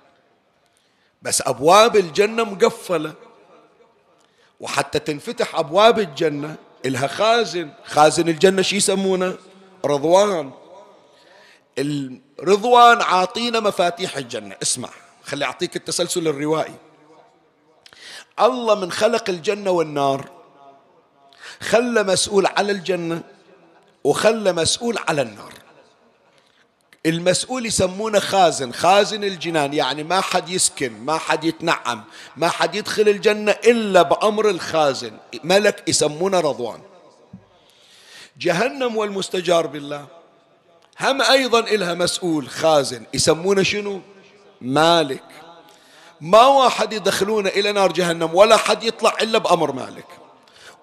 [1.21, 3.13] بس أبواب الجنة مقفلة.
[4.61, 6.55] وحتى تنفتح أبواب الجنة
[6.85, 7.69] إلها خازن.
[7.85, 9.37] خازن الجنة شو يسمونه؟
[9.85, 10.51] رضوان.
[11.77, 14.55] الرضوان عاطينا مفاتيح الجنة.
[14.61, 14.89] اسمع
[15.23, 16.75] خلي أعطيك التسلسل الروائي.
[18.39, 20.29] الله من خلق الجنة والنار
[21.61, 23.23] خلى مسؤول على الجنة
[24.03, 25.53] وخلى مسؤول على النار.
[27.05, 32.03] المسؤول يسمونه خازن خازن الجنان يعني ما حد يسكن ما حد يتنعم
[32.37, 35.11] ما حد يدخل الجنة إلا بأمر الخازن.
[35.43, 36.79] ملك يسمونه رضوان.
[38.37, 40.05] جهنم والمستجار بالله.
[40.99, 43.03] هم أيضا إلها مسؤول خازن.
[43.13, 44.01] يسمونه شنو؟
[44.61, 45.23] مالك.
[46.21, 50.07] ما واحد يدخلونه إلى نار جهنم ولا حد يطلع إلا بأمر مالك.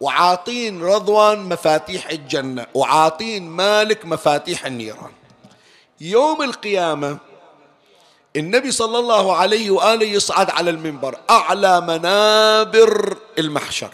[0.01, 5.18] وعاطين رضوان مفاتيح الجنة وعاطين مالك مفاتيح النيران.
[6.01, 7.19] يوم القيامة
[8.37, 13.91] النبي صلى الله عليه وآله يصعد على المنبر أعلى منابر المحشر.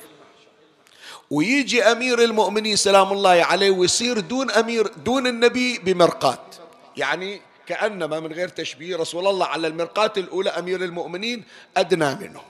[1.30, 6.54] ويجي أمير المؤمنين سلام الله عليه ويصير دون أمير دون النبي بمرقات
[6.96, 11.44] يعني كأنما من غير تشبيه رسول الله على المرقاة الأولى أمير المؤمنين
[11.76, 12.40] أدنى منه.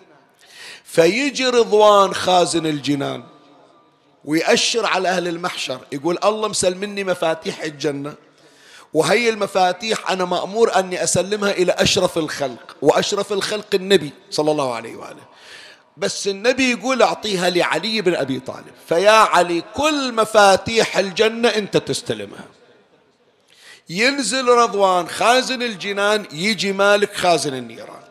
[0.84, 3.24] فيجي رضوان خازن الجنان
[4.24, 8.14] ويأشر على أهل المحشر يقول الله مسلمني مفاتيح الجنة.
[8.94, 14.96] وهي المفاتيح أنا مأمور أني أسلمها إلى أشرف الخلق وأشرف الخلق النبي صلى الله عليه
[14.96, 15.22] وآله.
[15.96, 22.44] بس النبي يقول أعطيها لعلي بن أبي طالب فيا علي كل مفاتيح الجنة أنت تستلمها.
[23.88, 28.04] ينزل رضوان خازن الجنان يجي مالك خازن النيران.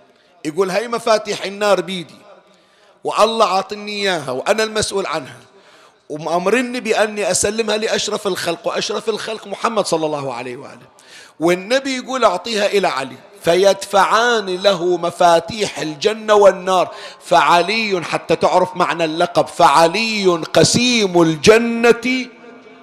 [0.46, 2.18] يقول هاي مفاتيح النار بيدي
[3.04, 5.40] والله عاطني إياها وأنا المسؤول عنها.
[6.14, 10.88] ومأمرني بأني أسلمها لأشرف الخلق وأشرف الخلق محمد صلى الله عليه وآله.
[11.40, 16.92] والنبي يقول أعطيها إلى علي فيدفعان له مفاتيح الجنة والنار.
[17.26, 22.28] فعلي حتى تعرف معنى اللقب فعلي قسيم الجنة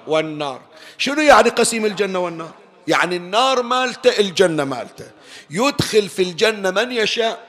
[0.07, 0.59] والنار.
[0.97, 2.51] شنو يعني قسيم الجنة والنار؟
[2.87, 5.05] يعني النار مالته الجنة مالته.
[5.49, 7.39] يدخل في الجنة من يشاء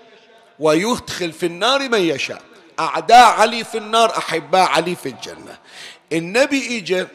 [0.59, 2.43] ويدخل في النار من يشاء.
[2.81, 5.59] أعداء علي في النار أحباء علي في الجنة.
[6.13, 7.09] النبي إجا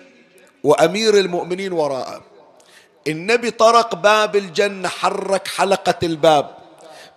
[0.64, 2.22] وأمير المؤمنين وراءه
[3.08, 6.58] النبي طرق باب الجنة حرك حلقة الباب.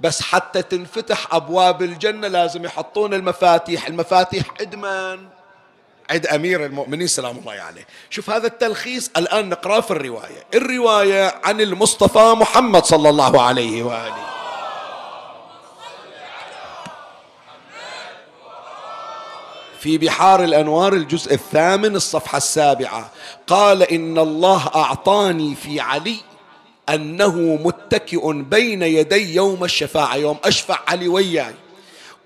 [0.01, 3.87] بس حتى تنفتح أبواب الجنة لازم يحطون المفاتيح.
[3.87, 5.29] المفاتيح من؟
[6.11, 7.87] عند أمير المؤمنين سلام الله عليه.
[8.11, 10.45] شوف هذا التلخيص الآن نقرأه في الرواية.
[10.55, 14.40] الرواية عن المصطفى محمد صلى الله عليه وآله.
[19.81, 23.11] في بحار الأنوار الجزء الثامن الصفحة السابعة.
[23.47, 26.17] قال إن الله أعطاني في علي
[26.89, 31.55] أنه متكئ بين يدي يوم الشفاعة يوم أشفع علي وياي.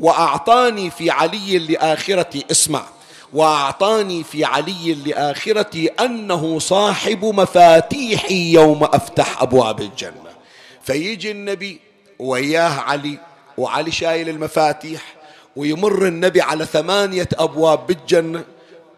[0.00, 2.84] وأعطاني في علي لآخرتي اسمع.
[3.32, 10.34] وأعطاني في علي لآخرتي أنه صاحب مفاتيحي يوم أفتح أبواب الجنة.
[10.82, 11.80] فيجي النبي
[12.18, 13.18] وياه علي
[13.58, 15.13] وعلي شايل المفاتيح
[15.56, 18.44] ويمر النبي على ثمانية أبواب بالجنة.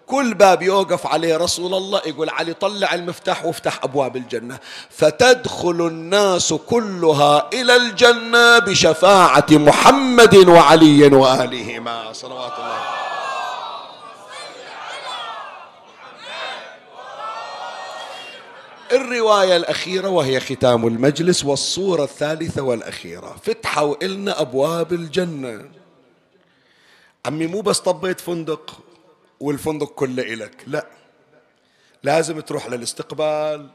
[0.06, 4.58] كل باب يوقف عليه رسول الله يقول علي طلع المفتاح وافتح أبواب الجنة.
[4.90, 12.12] فتدخل الناس كلها إلى الجنة بشفاعة محمد وعلي وآلهما.
[12.12, 12.78] صلوات الله.
[18.92, 23.36] الرواية الأخيرة وهي ختام المجلس والصورة الثالثة والأخيرة.
[23.42, 25.75] فتحوا إلنا أبواب الجنة.
[27.26, 28.78] عمي مو بس طبيت فندق
[29.40, 30.86] والفندق كله إلك لا.
[32.02, 33.70] لازم تروح للاستقبال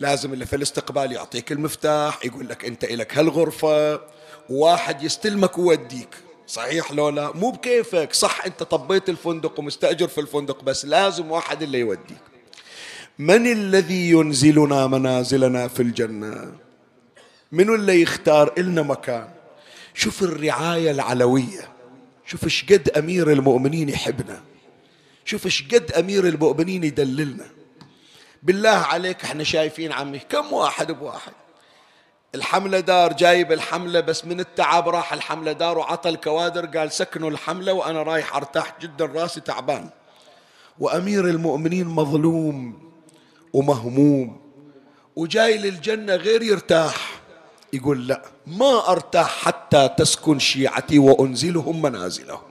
[0.00, 4.00] لازم اللي في الاستقبال يعطيك المفتاح يقول لك أنت إلك هالغرفة
[4.50, 6.08] وواحد يستلمك ويوديك.
[6.46, 8.12] صحيح لو لا؟ مو بكيفك.
[8.12, 12.22] صح أنت طبيت الفندق ومستأجر في الفندق بس لازم واحد اللي يوديك.
[13.18, 16.52] من الذي ينزلنا منازلنا في الجنة؟
[17.52, 19.28] من اللي يختار إلنا مكان؟
[19.94, 21.77] شوف الرعاية العلوية.
[22.28, 24.40] شوف إيش قد أمير المؤمنين يحبنا.
[25.24, 27.46] شوف إيش قد أمير المؤمنين يدللنا.
[28.42, 31.32] بالله عليك إحنا شايفين عمي كم واحد بواحد.
[32.34, 37.72] الحملة دار جايب الحملة بس من التعب راح الحملة دار وعطى الكوادر قال سكنوا الحملة
[37.72, 39.90] وأنا رايح أرتاح جدا راسي تعبان.
[40.78, 42.90] وأمير المؤمنين مظلوم
[43.52, 44.40] ومهموم.
[45.16, 47.07] وجاي للجنة غير يرتاح.
[47.72, 52.48] يقول لا ما أرتاح حتى تسكن شيعتي وأنزلهم منازلهم.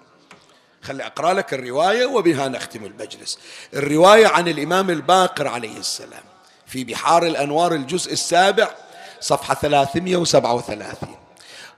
[0.82, 3.40] خلي أقرأ لك الرواية وبها نختم المجلس.
[3.74, 6.24] الرواية عن الإمام الباقر عليه السلام
[6.68, 8.70] في بحار الأنوار الجزء السابع
[9.22, 11.16] صفحة 337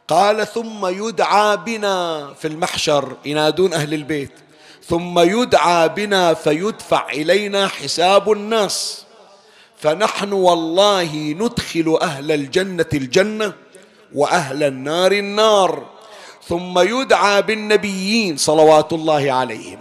[0.07, 4.31] قال ثم يدعى بنا في المحشر ينادون أهل البيت.
[4.87, 9.05] ثم يدعى بنا فيدفع إلينا حساب الناس.
[9.79, 13.53] فنحن والله ندخل أهل الجنة الجنة
[14.15, 15.85] وأهل النار النار.
[16.47, 19.79] ثم يدعى بالنبيين صلوات الله عليهم.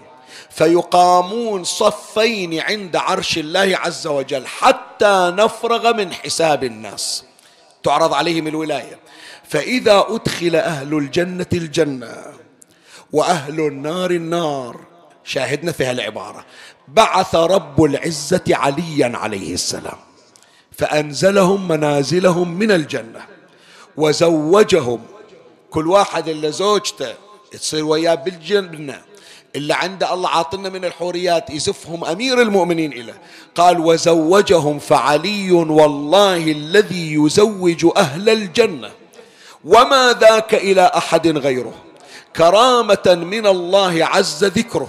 [0.50, 7.24] فيقامون صفين عند عرش الله عز وجل حتى نفرغ من حساب الناس.
[7.82, 8.98] تعرض عليهم الولاية.
[9.48, 12.16] فإذا أدخل أهل الجنة الجنة
[13.12, 14.87] وأهل النار النار
[15.28, 16.44] شاهدنا في هالعباره
[16.88, 19.98] بعث رب العزة عليا عليه السلام
[20.72, 23.20] فأنزلهم منازلهم من الجنة
[23.96, 25.00] وزوجهم.
[25.70, 27.14] كل واحد اللي زوجته
[27.52, 29.00] تصير وياه بالجنة
[29.56, 33.20] اللي عنده الله عاطنا من الحوريات يزفهم أمير المؤمنين إليه.
[33.54, 38.90] قال وزوجهم فعلي والله الذي يزوج أهل الجنة
[39.64, 41.74] وما ذاك إلى أحد غيره.
[42.36, 44.88] كرامة من الله عز ذكره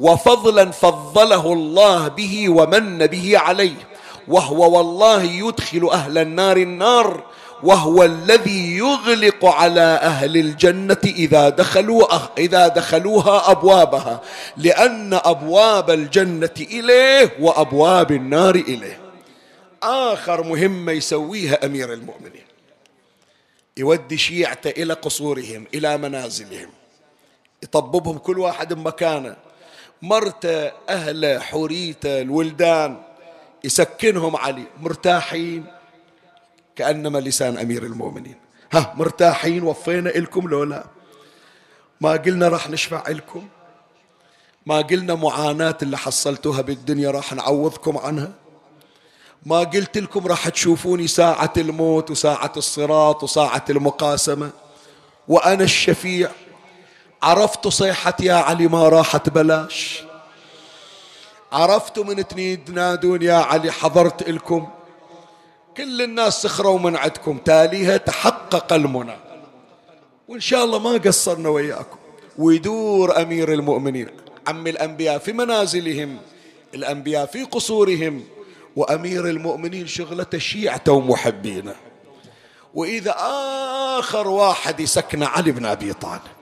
[0.00, 3.88] وفضلا فضله الله به ومن به عليه.
[4.28, 7.24] وهو والله يدخل أهل النار النار
[7.62, 12.04] وهو الذي يغلق على أهل الجنة إذا دخلوا
[12.38, 14.20] إذا دخلوها أبوابها
[14.56, 19.00] لأن أبواب الجنة إليه وأبواب النار إليه.
[19.82, 22.44] آخر مهمة يسويها أمير المؤمنين.
[23.76, 26.68] يودي شيعته إلى قصورهم إلى منازلهم.
[27.62, 29.36] يطببهم كل واحد مكانه
[30.04, 33.02] مرته أهله حوريته الولدان
[33.64, 35.64] يسكنهم علي مرتاحين؟
[36.76, 38.34] كأنما لسان أمير المؤمنين.
[38.72, 40.84] ها مرتاحين؟ وفينا إلكم لو لا
[42.00, 43.48] ما قلنا راح نشفع لكم
[44.66, 48.32] ما قلنا معاناة اللي حصلتوها بالدنيا راح نعوضكم عنها.
[49.46, 54.50] ما قلت لكم راح تشوفوني ساعة الموت وساعة الصراط وساعة المقاسمة.
[55.28, 56.30] وأنا الشفيع
[57.24, 60.02] عرفتوا صيحة يا علي ما راحت بلاش.
[61.52, 62.28] عرفتوا من
[62.64, 64.68] تنادون يا علي حضرت لكم
[65.76, 69.16] كل الناس سخروا من عندكم تاليها تحقق المنى.
[70.28, 71.96] وإن شاء الله ما قصرنا وياكم.
[72.38, 74.08] ويدور أمير المؤمنين.
[74.46, 76.18] عم الأنبياء في منازلهم.
[76.74, 78.24] الأنبياء في قصورهم.
[78.76, 81.74] وأمير المؤمنين شغلته شيعته ومحبينه.
[82.74, 83.14] وإذا
[83.98, 86.33] آخر واحد يسكن علي بن أبي طالب.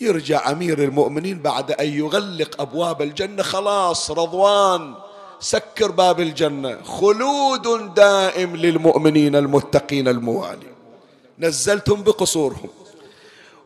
[0.00, 3.42] يرجع أمير المؤمنين بعد أن يغلق أبواب الجنة.
[3.42, 4.94] خلاص رضوان
[5.40, 6.82] سكر باب الجنة.
[6.82, 10.70] خلود دائم للمؤمنين المتقين الموالي.
[11.38, 12.68] نزلتم بقصورهم.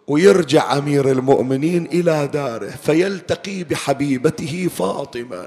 [0.06, 5.46] ويرجع أمير المؤمنين إلى داره فيلتقي بحبيبته فاطمة.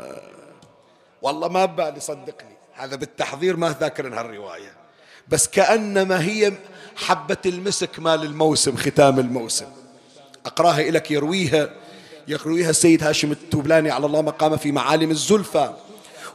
[1.21, 4.73] والله ما ببالي صدقني هذا بالتحضير ما ذاكر هالرواية.
[5.27, 6.53] بس كأنما هي
[6.95, 9.65] حبة المسك مال الموسم ختام الموسم.
[10.47, 11.69] أقراها لك يرويها
[12.27, 15.73] يرويها السيد هاشم التوبلاني على الله مقامه في معالم الزلفى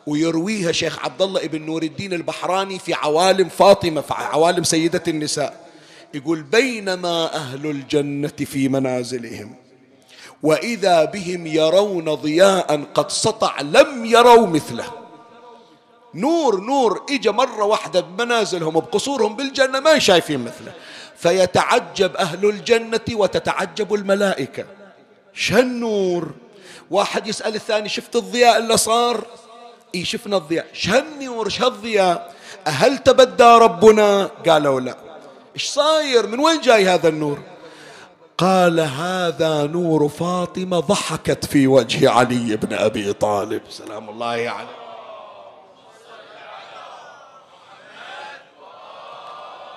[0.06, 5.66] ويرويها شيخ عبد الله ابن نور الدين البحراني في عوالم فاطمة في عوالم سيدة النساء.
[6.14, 9.54] يقول بينما أهل الجنة في منازلهم
[10.42, 14.84] وإذا بهم يرون ضياء قد سطع لم يروا مثله.
[16.14, 20.72] نور نور إجا مرة واحدة بمنازلهم وبقصورهم بالجنة ما شايفين مثله.
[21.22, 24.64] فيتعجب أهل الجنة وتتعجب الملائكة.
[25.34, 26.30] شهالنور
[26.90, 29.26] واحد يسأل الثاني شفت الضياء اللي صار؟
[29.94, 30.66] إي شفنا الضياء.
[30.72, 32.34] شهالنور شهالضياء
[32.66, 34.96] أهل تبدى ربنا؟ قالوا لا.
[35.54, 37.38] إيش صاير؟ من وين جاي هذا النور؟
[38.38, 43.62] قال هذا نور فاطمة ضحكت في وجه علي بن أبي طالب.
[43.70, 44.82] سلام الله عليه.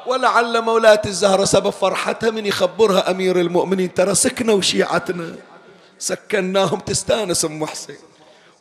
[0.08, 3.94] ولعل مولاة الزهرة سبب فرحتها من يخبرها أمير المؤمنين.
[3.94, 5.36] ترى سكنة وشيعتنا.
[6.00, 7.96] سكناهم تستانس أم حسين.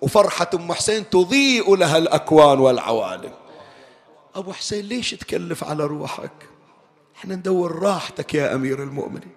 [0.01, 3.33] وفرحة أم حسين تضيء لها الأكوان والعوالم.
[4.35, 6.33] أبو حسين ليش تكلف على روحك؟
[7.17, 9.33] إحنا ندور راحتك يا أمير المؤمنين.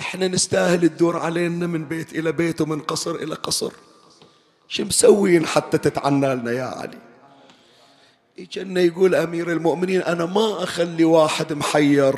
[0.00, 3.72] إحنا نستاهل تدور علينا من بيت إلى بيت ومن قصر إلى قصر.
[4.68, 7.07] شو مسوين حتى تتعنى لنا يا علي؟
[8.38, 12.14] يجينا يقول أمير المؤمنين أنا ما أخلي واحد محير.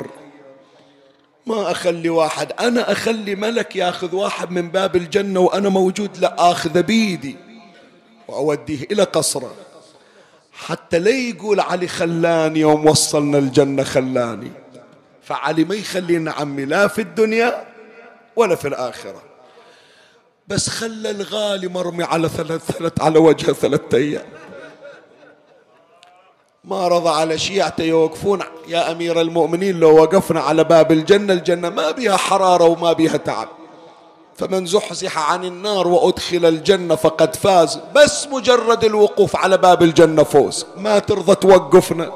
[1.45, 2.51] ما أخلي واحد.
[2.59, 7.35] أنا أخلي ملك ياخذ واحد من باب الجنة وأنا موجود لا اخذه بيدي
[8.27, 9.55] وأوديه إلى قصره.
[10.51, 14.51] حتى لا يقول علي خلاني يوم وصلنا الجنة خلاني.
[15.23, 17.65] فعلي ما يخلينا عمي لا في الدنيا
[18.35, 19.23] ولا في الآخرة.
[20.47, 24.25] بس خلى الغالي مرمي على ثلاث ثلاث على وجهه ثلاثة أيام.
[26.63, 31.91] ما رضى على شيعته يوقفون يا أمير المؤمنين لو وقفنا على باب الجنة الجنة ما
[31.91, 33.47] بها حرارة وما بها تعب.
[34.37, 37.79] فمن زحزح عن النار وأدخل الجنة فقد فاز.
[37.95, 40.65] بس مجرد الوقوف على باب الجنة فوز.
[40.77, 42.11] ما ترضى توقفنا.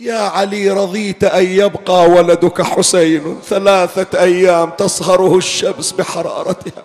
[0.00, 3.38] يا علي رضيت أن يبقى ولدك حسين.
[3.48, 6.82] ثلاثة أيام تصهره الشمس بحرارتها.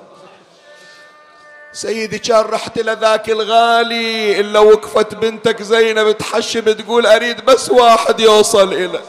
[1.74, 8.74] سيدي كان رحت لذاك الغالي إلا وقفت بنتك زينب تحشب تقول أريد بس واحد يوصل
[8.74, 9.00] إلى.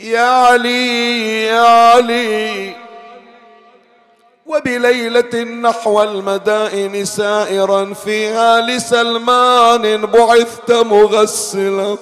[0.00, 2.76] يا علي يا علي
[4.46, 11.96] وبليلة نحو المدائن سائرا فيها لسلمان بعثت مغسلا.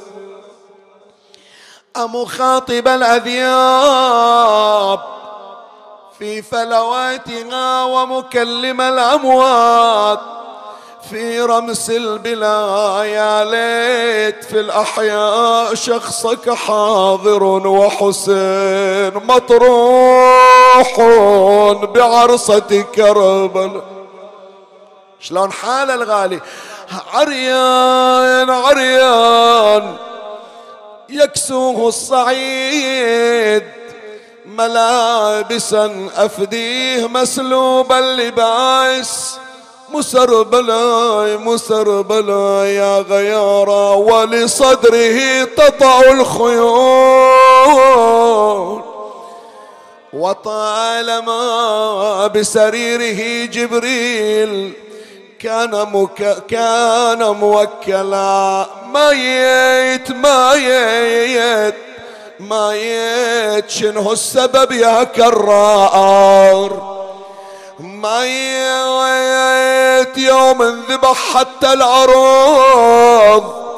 [1.96, 4.42] أمخاطب الأذياب
[6.22, 10.20] في فلواتها ومكلم الأموات
[11.10, 21.00] في رمس البلا يا ليت في الأحياء شخصك حاضر وحسين مطروح
[21.94, 23.82] بعرصة كربل
[25.20, 26.40] شلون حال الغالي؟
[27.12, 29.96] عريان عريان
[31.08, 33.81] يكسوه الصعيد.
[34.56, 39.36] ملابسا أفديه مسلوب اللباس
[39.90, 47.42] مسربلا مسربلا يا غيارا ولصدره تطع الخيول.
[50.12, 54.72] وطالما بسريره جبريل
[55.38, 56.46] كان مك...
[56.48, 58.66] كان موكلا.
[58.94, 61.74] ميت ميت
[62.40, 66.92] ميت شنو السبب يا كرار.
[67.80, 73.71] ميت يوم انذبح حتى العروض.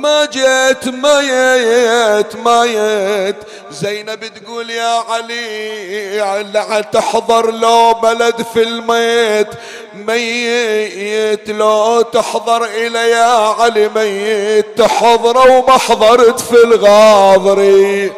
[0.00, 3.36] ما جيت ميت ميت
[3.70, 9.48] زينب تقول يا علي لا تحضر لو بلد في الميت.
[9.94, 18.12] ميت لو تحضر إلى يا علي ميت تحضر وما حضرت في الغاضري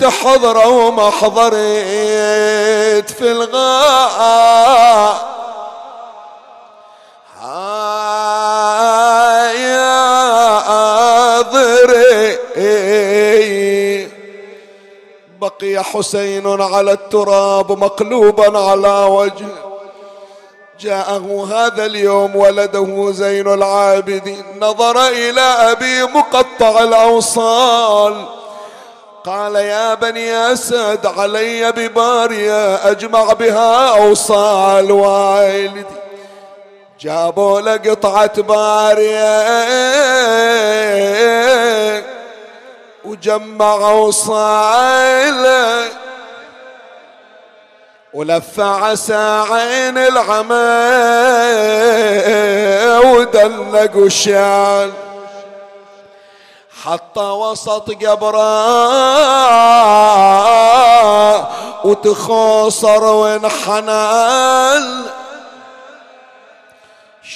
[0.00, 5.39] تحضر وما حضرت في الغاضري
[11.54, 12.38] يا ضري
[15.40, 19.70] بقي حسين على التراب مقلوبا على وجهه
[20.80, 24.44] جاءه هذا اليوم ولده زين العابدين.
[24.60, 28.24] نظر إلى أبي مقطع الأوصال.
[29.24, 35.84] قال يا بني أسد علي ببارية أجمع بها أوصال والدي.
[37.00, 39.30] جابوا له قطعة بارية
[43.04, 45.88] وجمعوا صايله
[48.14, 50.54] ولف عساعين العمى
[53.10, 54.92] ودلق الشعل
[56.84, 58.70] حط وسط قبره
[61.84, 63.90] وتخوصر وانحنى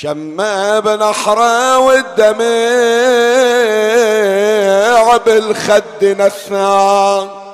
[0.01, 2.37] شمى بنحره والدمع
[5.17, 7.45] بالخد نثار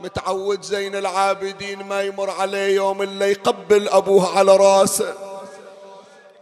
[0.00, 5.14] متعود زين العابدين ما يمر عليه يوم اللي يقبل أبوه على راسه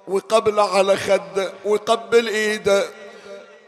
[0.08, 2.84] ويقبله على خده ويقبل إيده.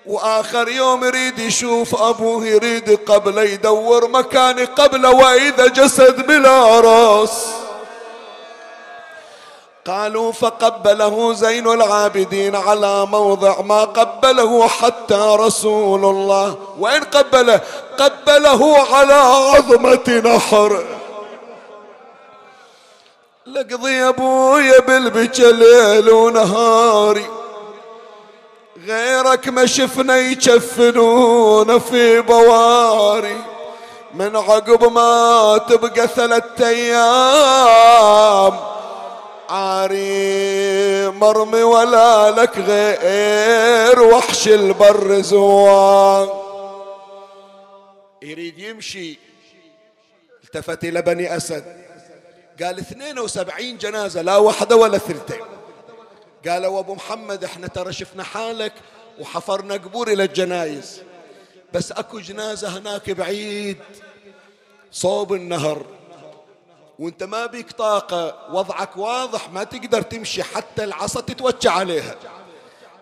[0.07, 7.47] وآخر يوم يريد يشوف أبوه يريد قبله يدور مكان قبله وإذا جسد بلا راس.
[9.87, 16.59] قالوا فقبله زين العابدين على موضع ما قبله حتى رسول الله.
[16.79, 17.61] وين قبله
[17.99, 20.85] قبله على عظمة نحر.
[23.47, 27.27] لقضي ابويا بالبكى ليل ونهاري.
[28.87, 33.41] غيرك ما شفنا يكفنون في بواري.
[34.15, 38.57] من عقب ما تبقى ثلاثة أيام
[39.49, 46.29] عاري مرمي ولا لك غير وحش البر زوان.
[48.23, 49.19] يريد يمشي.
[50.45, 51.65] التفت إلى بني أسد.
[52.63, 55.45] قال 72 جنازة لا واحدة ولا ثلثين.
[56.49, 58.73] قالوا أبو محمد إحنا ترى شفنا حالك
[59.21, 61.03] وحفرنا قبور إلى الجنايز.
[61.73, 63.79] بس أكو جنازة هناك بعيد.
[64.93, 65.96] صوب النهر.
[66.99, 72.15] وانت ما بيك طاقة وضعك واضح ما تقدر تمشي حتى العصا تتوجع عليها.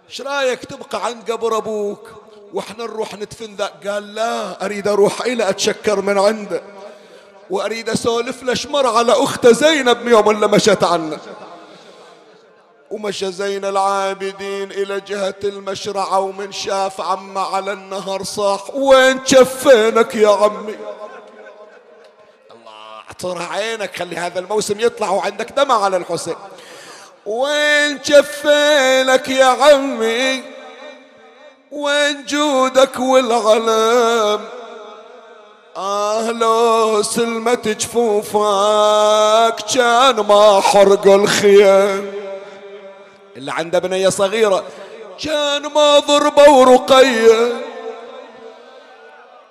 [0.08, 2.10] إيش رأيك تبقى عند قبر أبوك؟
[2.54, 6.62] وإحنا نروح ندفن ذا قال لا أريد أروح إلى أتشكر من عنده.
[7.50, 11.18] وأريد أسولف له شمر على أخته زينب يوم اللي مشت عنه؟
[12.90, 18.74] ومشى زين العابدين إلى جهة المشرعة ومن شاف عمه على النهر صاح.
[18.74, 20.76] وين شفينك يا عمي؟
[23.14, 26.36] اعطرها عينك خلي هذا الموسم يطلع وعندك دمع على الحسين.
[27.26, 30.42] وين جفينك يا عمي؟
[31.70, 34.44] وين جودك والعلم
[35.76, 42.12] آه لو سلمت جفوفك كان ما حرق الخيام.
[43.36, 44.64] اللي عنده بنية صغيرة
[45.24, 47.52] كان ما ضربة ورقية.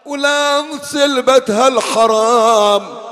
[0.06, 3.03] ولا سلبت هالحرام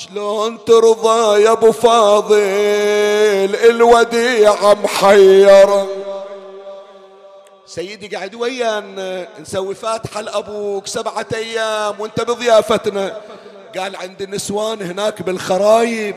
[0.00, 2.36] شلون ترضى يا ابو فاضل؟
[3.70, 5.86] الوديعة محيرة
[7.66, 13.20] سيدي قاعد ويانا نسوي فاتحة لأبوك سبعة أيام وانت بضيافتنا.
[13.78, 16.16] قال عندي نسوان هناك بالخرايب.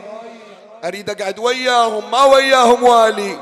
[0.84, 3.38] أريد أقعد وياهم ما وياهم والي.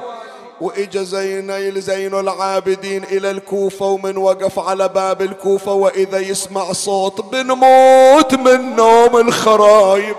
[0.61, 8.35] وإجا زين زين العابدين إلى الكوفة ومن وقف على باب الكوفة وإذا يسمع صوت بنموت
[8.35, 10.17] من نوم الخرايب.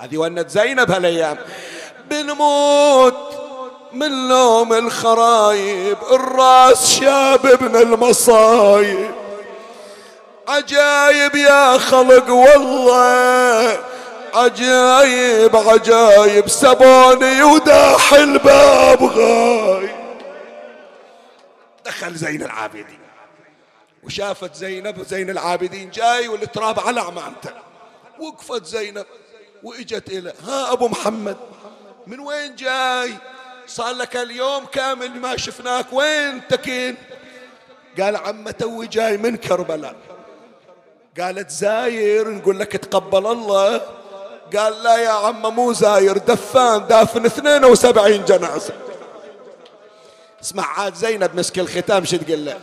[0.00, 1.38] هذه ونت زينب هالأيام.
[2.10, 3.14] بنموت
[3.92, 9.10] من لوم الخرايب الراس شاب ابن المصايب.
[10.48, 13.78] عجايب يا خلق والله
[14.34, 19.90] عجايب عجايب سبوني وداح الباب غاي
[21.84, 23.00] دخل زين العابدين.
[24.02, 27.50] وشافت زينب زين العابدين جاي والتراب على عمامته
[28.18, 29.06] وقفت زينب.
[29.62, 31.36] وإجت إلى ها أبو محمد
[32.06, 33.14] من وين جاي؟
[33.66, 36.96] صار لك اليوم كامل ما شفناك وين تكين؟
[38.00, 39.96] قال عم توي جاي من كربلاء.
[41.20, 43.80] قالت زاير نقول لك تقبل الله.
[44.56, 48.74] قال لا يا عم مو زاير دفان دافن 72 جنازة.
[50.42, 52.60] اسمع عاد زينب مسك الختام شو تقول له؟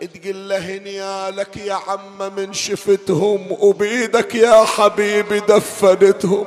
[0.00, 6.46] تقول له هنيالك يا عم من شفتهم وبيدك يا حبيبي دفنتهم.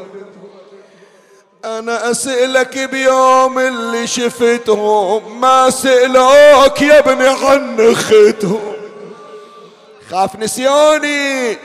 [1.65, 8.73] أنا أسألك بيوم اللي شفتهم ما سألوك يا ابني عن اختهم
[10.09, 11.57] خاف نسيوني؟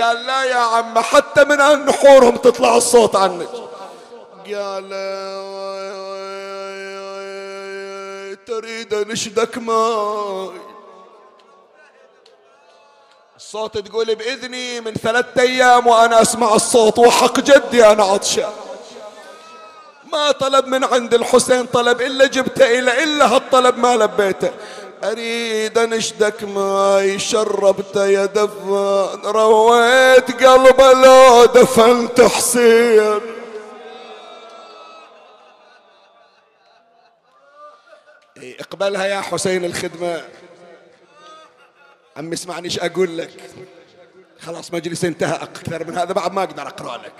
[0.00, 3.48] قال لا يا عم حتى من نحورهم تطلع الصوت عنك.
[4.54, 4.88] قال
[8.46, 10.67] تريد نشدك ماي
[13.48, 18.50] الصوت تقول بإذني من ثلاثة أيام وأنا أسمع الصوت وحق جدي أنا عطشان
[20.12, 24.50] ما طلب من عند الحسين طلب إلا جبته إلى إلا هالطلب ما لبيته.
[25.04, 33.20] أريد أنشدك ماي شربت يا دفان رويت قلبه لو دفنت حسين.
[38.60, 40.24] اقبلها يا حسين الخدمة.
[42.18, 43.30] عمي اسمعني إيش أقول لك؟
[44.40, 47.12] خلاص مجلس انتهى أكثر من هذا بعد ما أقدر أقرأ لك.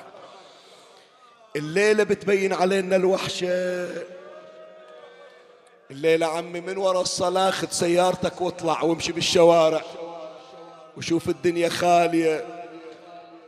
[1.56, 3.88] الليلة بتبين علينا الوحشة.
[5.90, 9.82] الليلة عمي من وراء الصلاة خذ سيارتك واطلع وامشي بالشوارع
[10.96, 12.64] وشوف الدنيا خالية.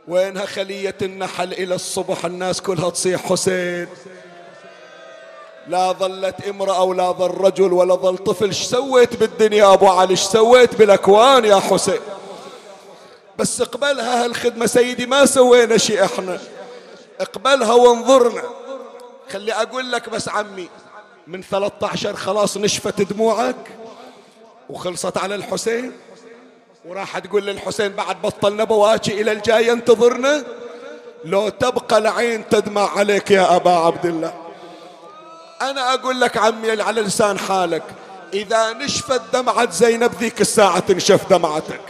[0.07, 3.87] وينها خلية النحل إلى الصبح الناس كلها تصيح حسين.
[5.67, 8.45] لا ظلت امرأة ولا ظل رجل ولا ظل طفل.
[8.45, 11.99] إيش سويت بالدنيا أبو علي؟ إيش سويت بالأكوان يا حسين؟
[13.37, 16.39] بس اقبلها هالخدمة سيدي ما سوينا شيء إحنا.
[17.19, 18.43] اقبلها وانظرنا.
[19.31, 20.69] خلي أقول لك بس عمي
[21.27, 23.71] من 13 خلاص نشفت دموعك
[24.69, 25.91] وخلصت على الحسين.
[26.85, 30.43] وراح تقول للحسين بعد بطلنا بواكي إلى الجاي انتظرنا
[31.25, 34.40] لو تبقى العين تدمع عليك يا أبا عبد الله.
[35.61, 37.83] أنا أقول لك عمي على لسان حالك
[38.33, 41.81] إذا نشفت دمعة زينب ذيك الساعة تنشف دمعتك.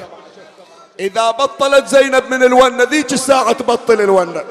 [0.99, 4.43] إذا بطلت زينب من الونة ذيك الساعة تبطل الونة.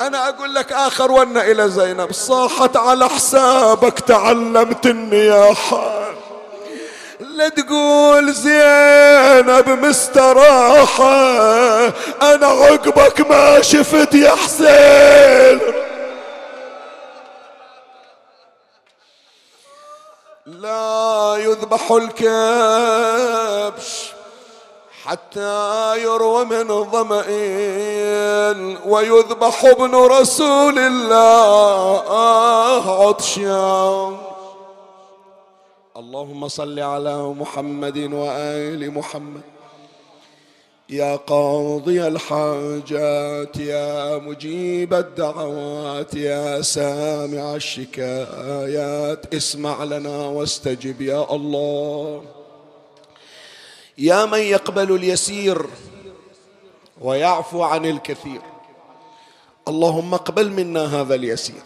[0.00, 6.06] أنا أقول لك آخر ونة إلى زينب صاحت على حسابك تعلمت النياحة
[7.20, 11.16] لا تقول زينب مستراحة
[12.22, 14.66] أنا عقبك ما شفت يا حسين.
[21.56, 23.88] يذبح الكبش
[25.04, 27.24] حتى يروى من ظمأ
[28.86, 32.02] ويذبح ابن رسول الله
[33.08, 34.16] عطشا.
[35.96, 39.55] اللهم صل على محمد وآل محمد.
[40.88, 52.22] يا قاضي الحاجات يا مجيب الدعوات يا سامع الشكايات اسمع لنا واستجب يا الله.
[53.98, 55.66] يا من يقبل اليسير
[57.00, 58.40] ويعفو عن الكثير.
[59.68, 61.62] اللهم اقبل منا هذا اليسير.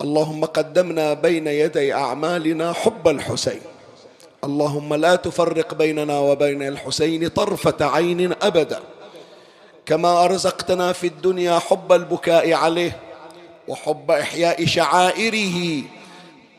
[0.00, 3.75] اللهم قدمنا بين يدي أعمالنا حب الحسين.
[4.44, 8.80] اللهم لا تفرق بيننا وبين الحسين طرفة عين أبدا.
[9.86, 12.96] كما أرزقتنا في الدنيا حب البكاء عليه
[13.68, 15.82] وحب إحياء شعائره.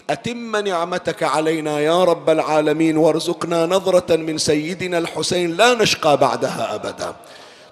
[0.09, 7.15] أتم نعمتك علينا يا رب العالمين وارزقنا نظرة من سيدنا الحسين لا نشقى بعدها أبدا.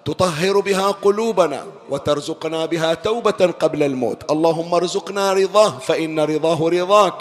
[0.05, 4.31] تطهر بها قلوبنا وترزقنا بها توبة قبل الموت.
[4.31, 7.13] اللهم ارزقنا رضاه فإن رضاه رضاك.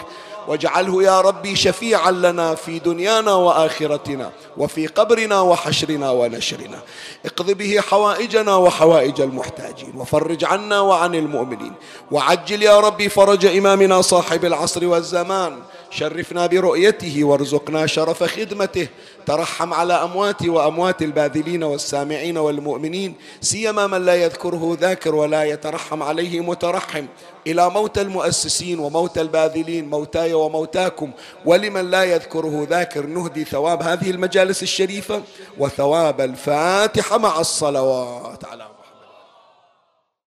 [0.47, 6.79] واجعله يا ربي شفيعا لنا في دنيانا وآخرتنا وفي قبرنا وحشرنا ونشرنا.
[7.25, 11.73] اقض به حوائجنا وحوائج المحتاجين وفرج عنا وعن المؤمنين.
[12.11, 15.57] وعجل يا ربي فرج إمامنا صاحب العصر والزمان.
[15.91, 18.87] شرفنا برؤيته وارزقنا شرف خدمته.
[19.25, 23.13] ترحم على امواتي وأموات الباذلين والسامعين والمؤمنين.
[23.41, 27.05] سيما من لا يذكره ذاكر ولا يترحم عليه مترحم.
[27.47, 31.11] إلى موت المؤسسين وموت الباذلين موتاي وموتاكم.
[31.45, 35.21] ولمن لا يذكره ذاكر نهدي ثواب هذه المجالس الشريفة
[35.57, 38.43] وثواب الفاتحة مع الصلوات.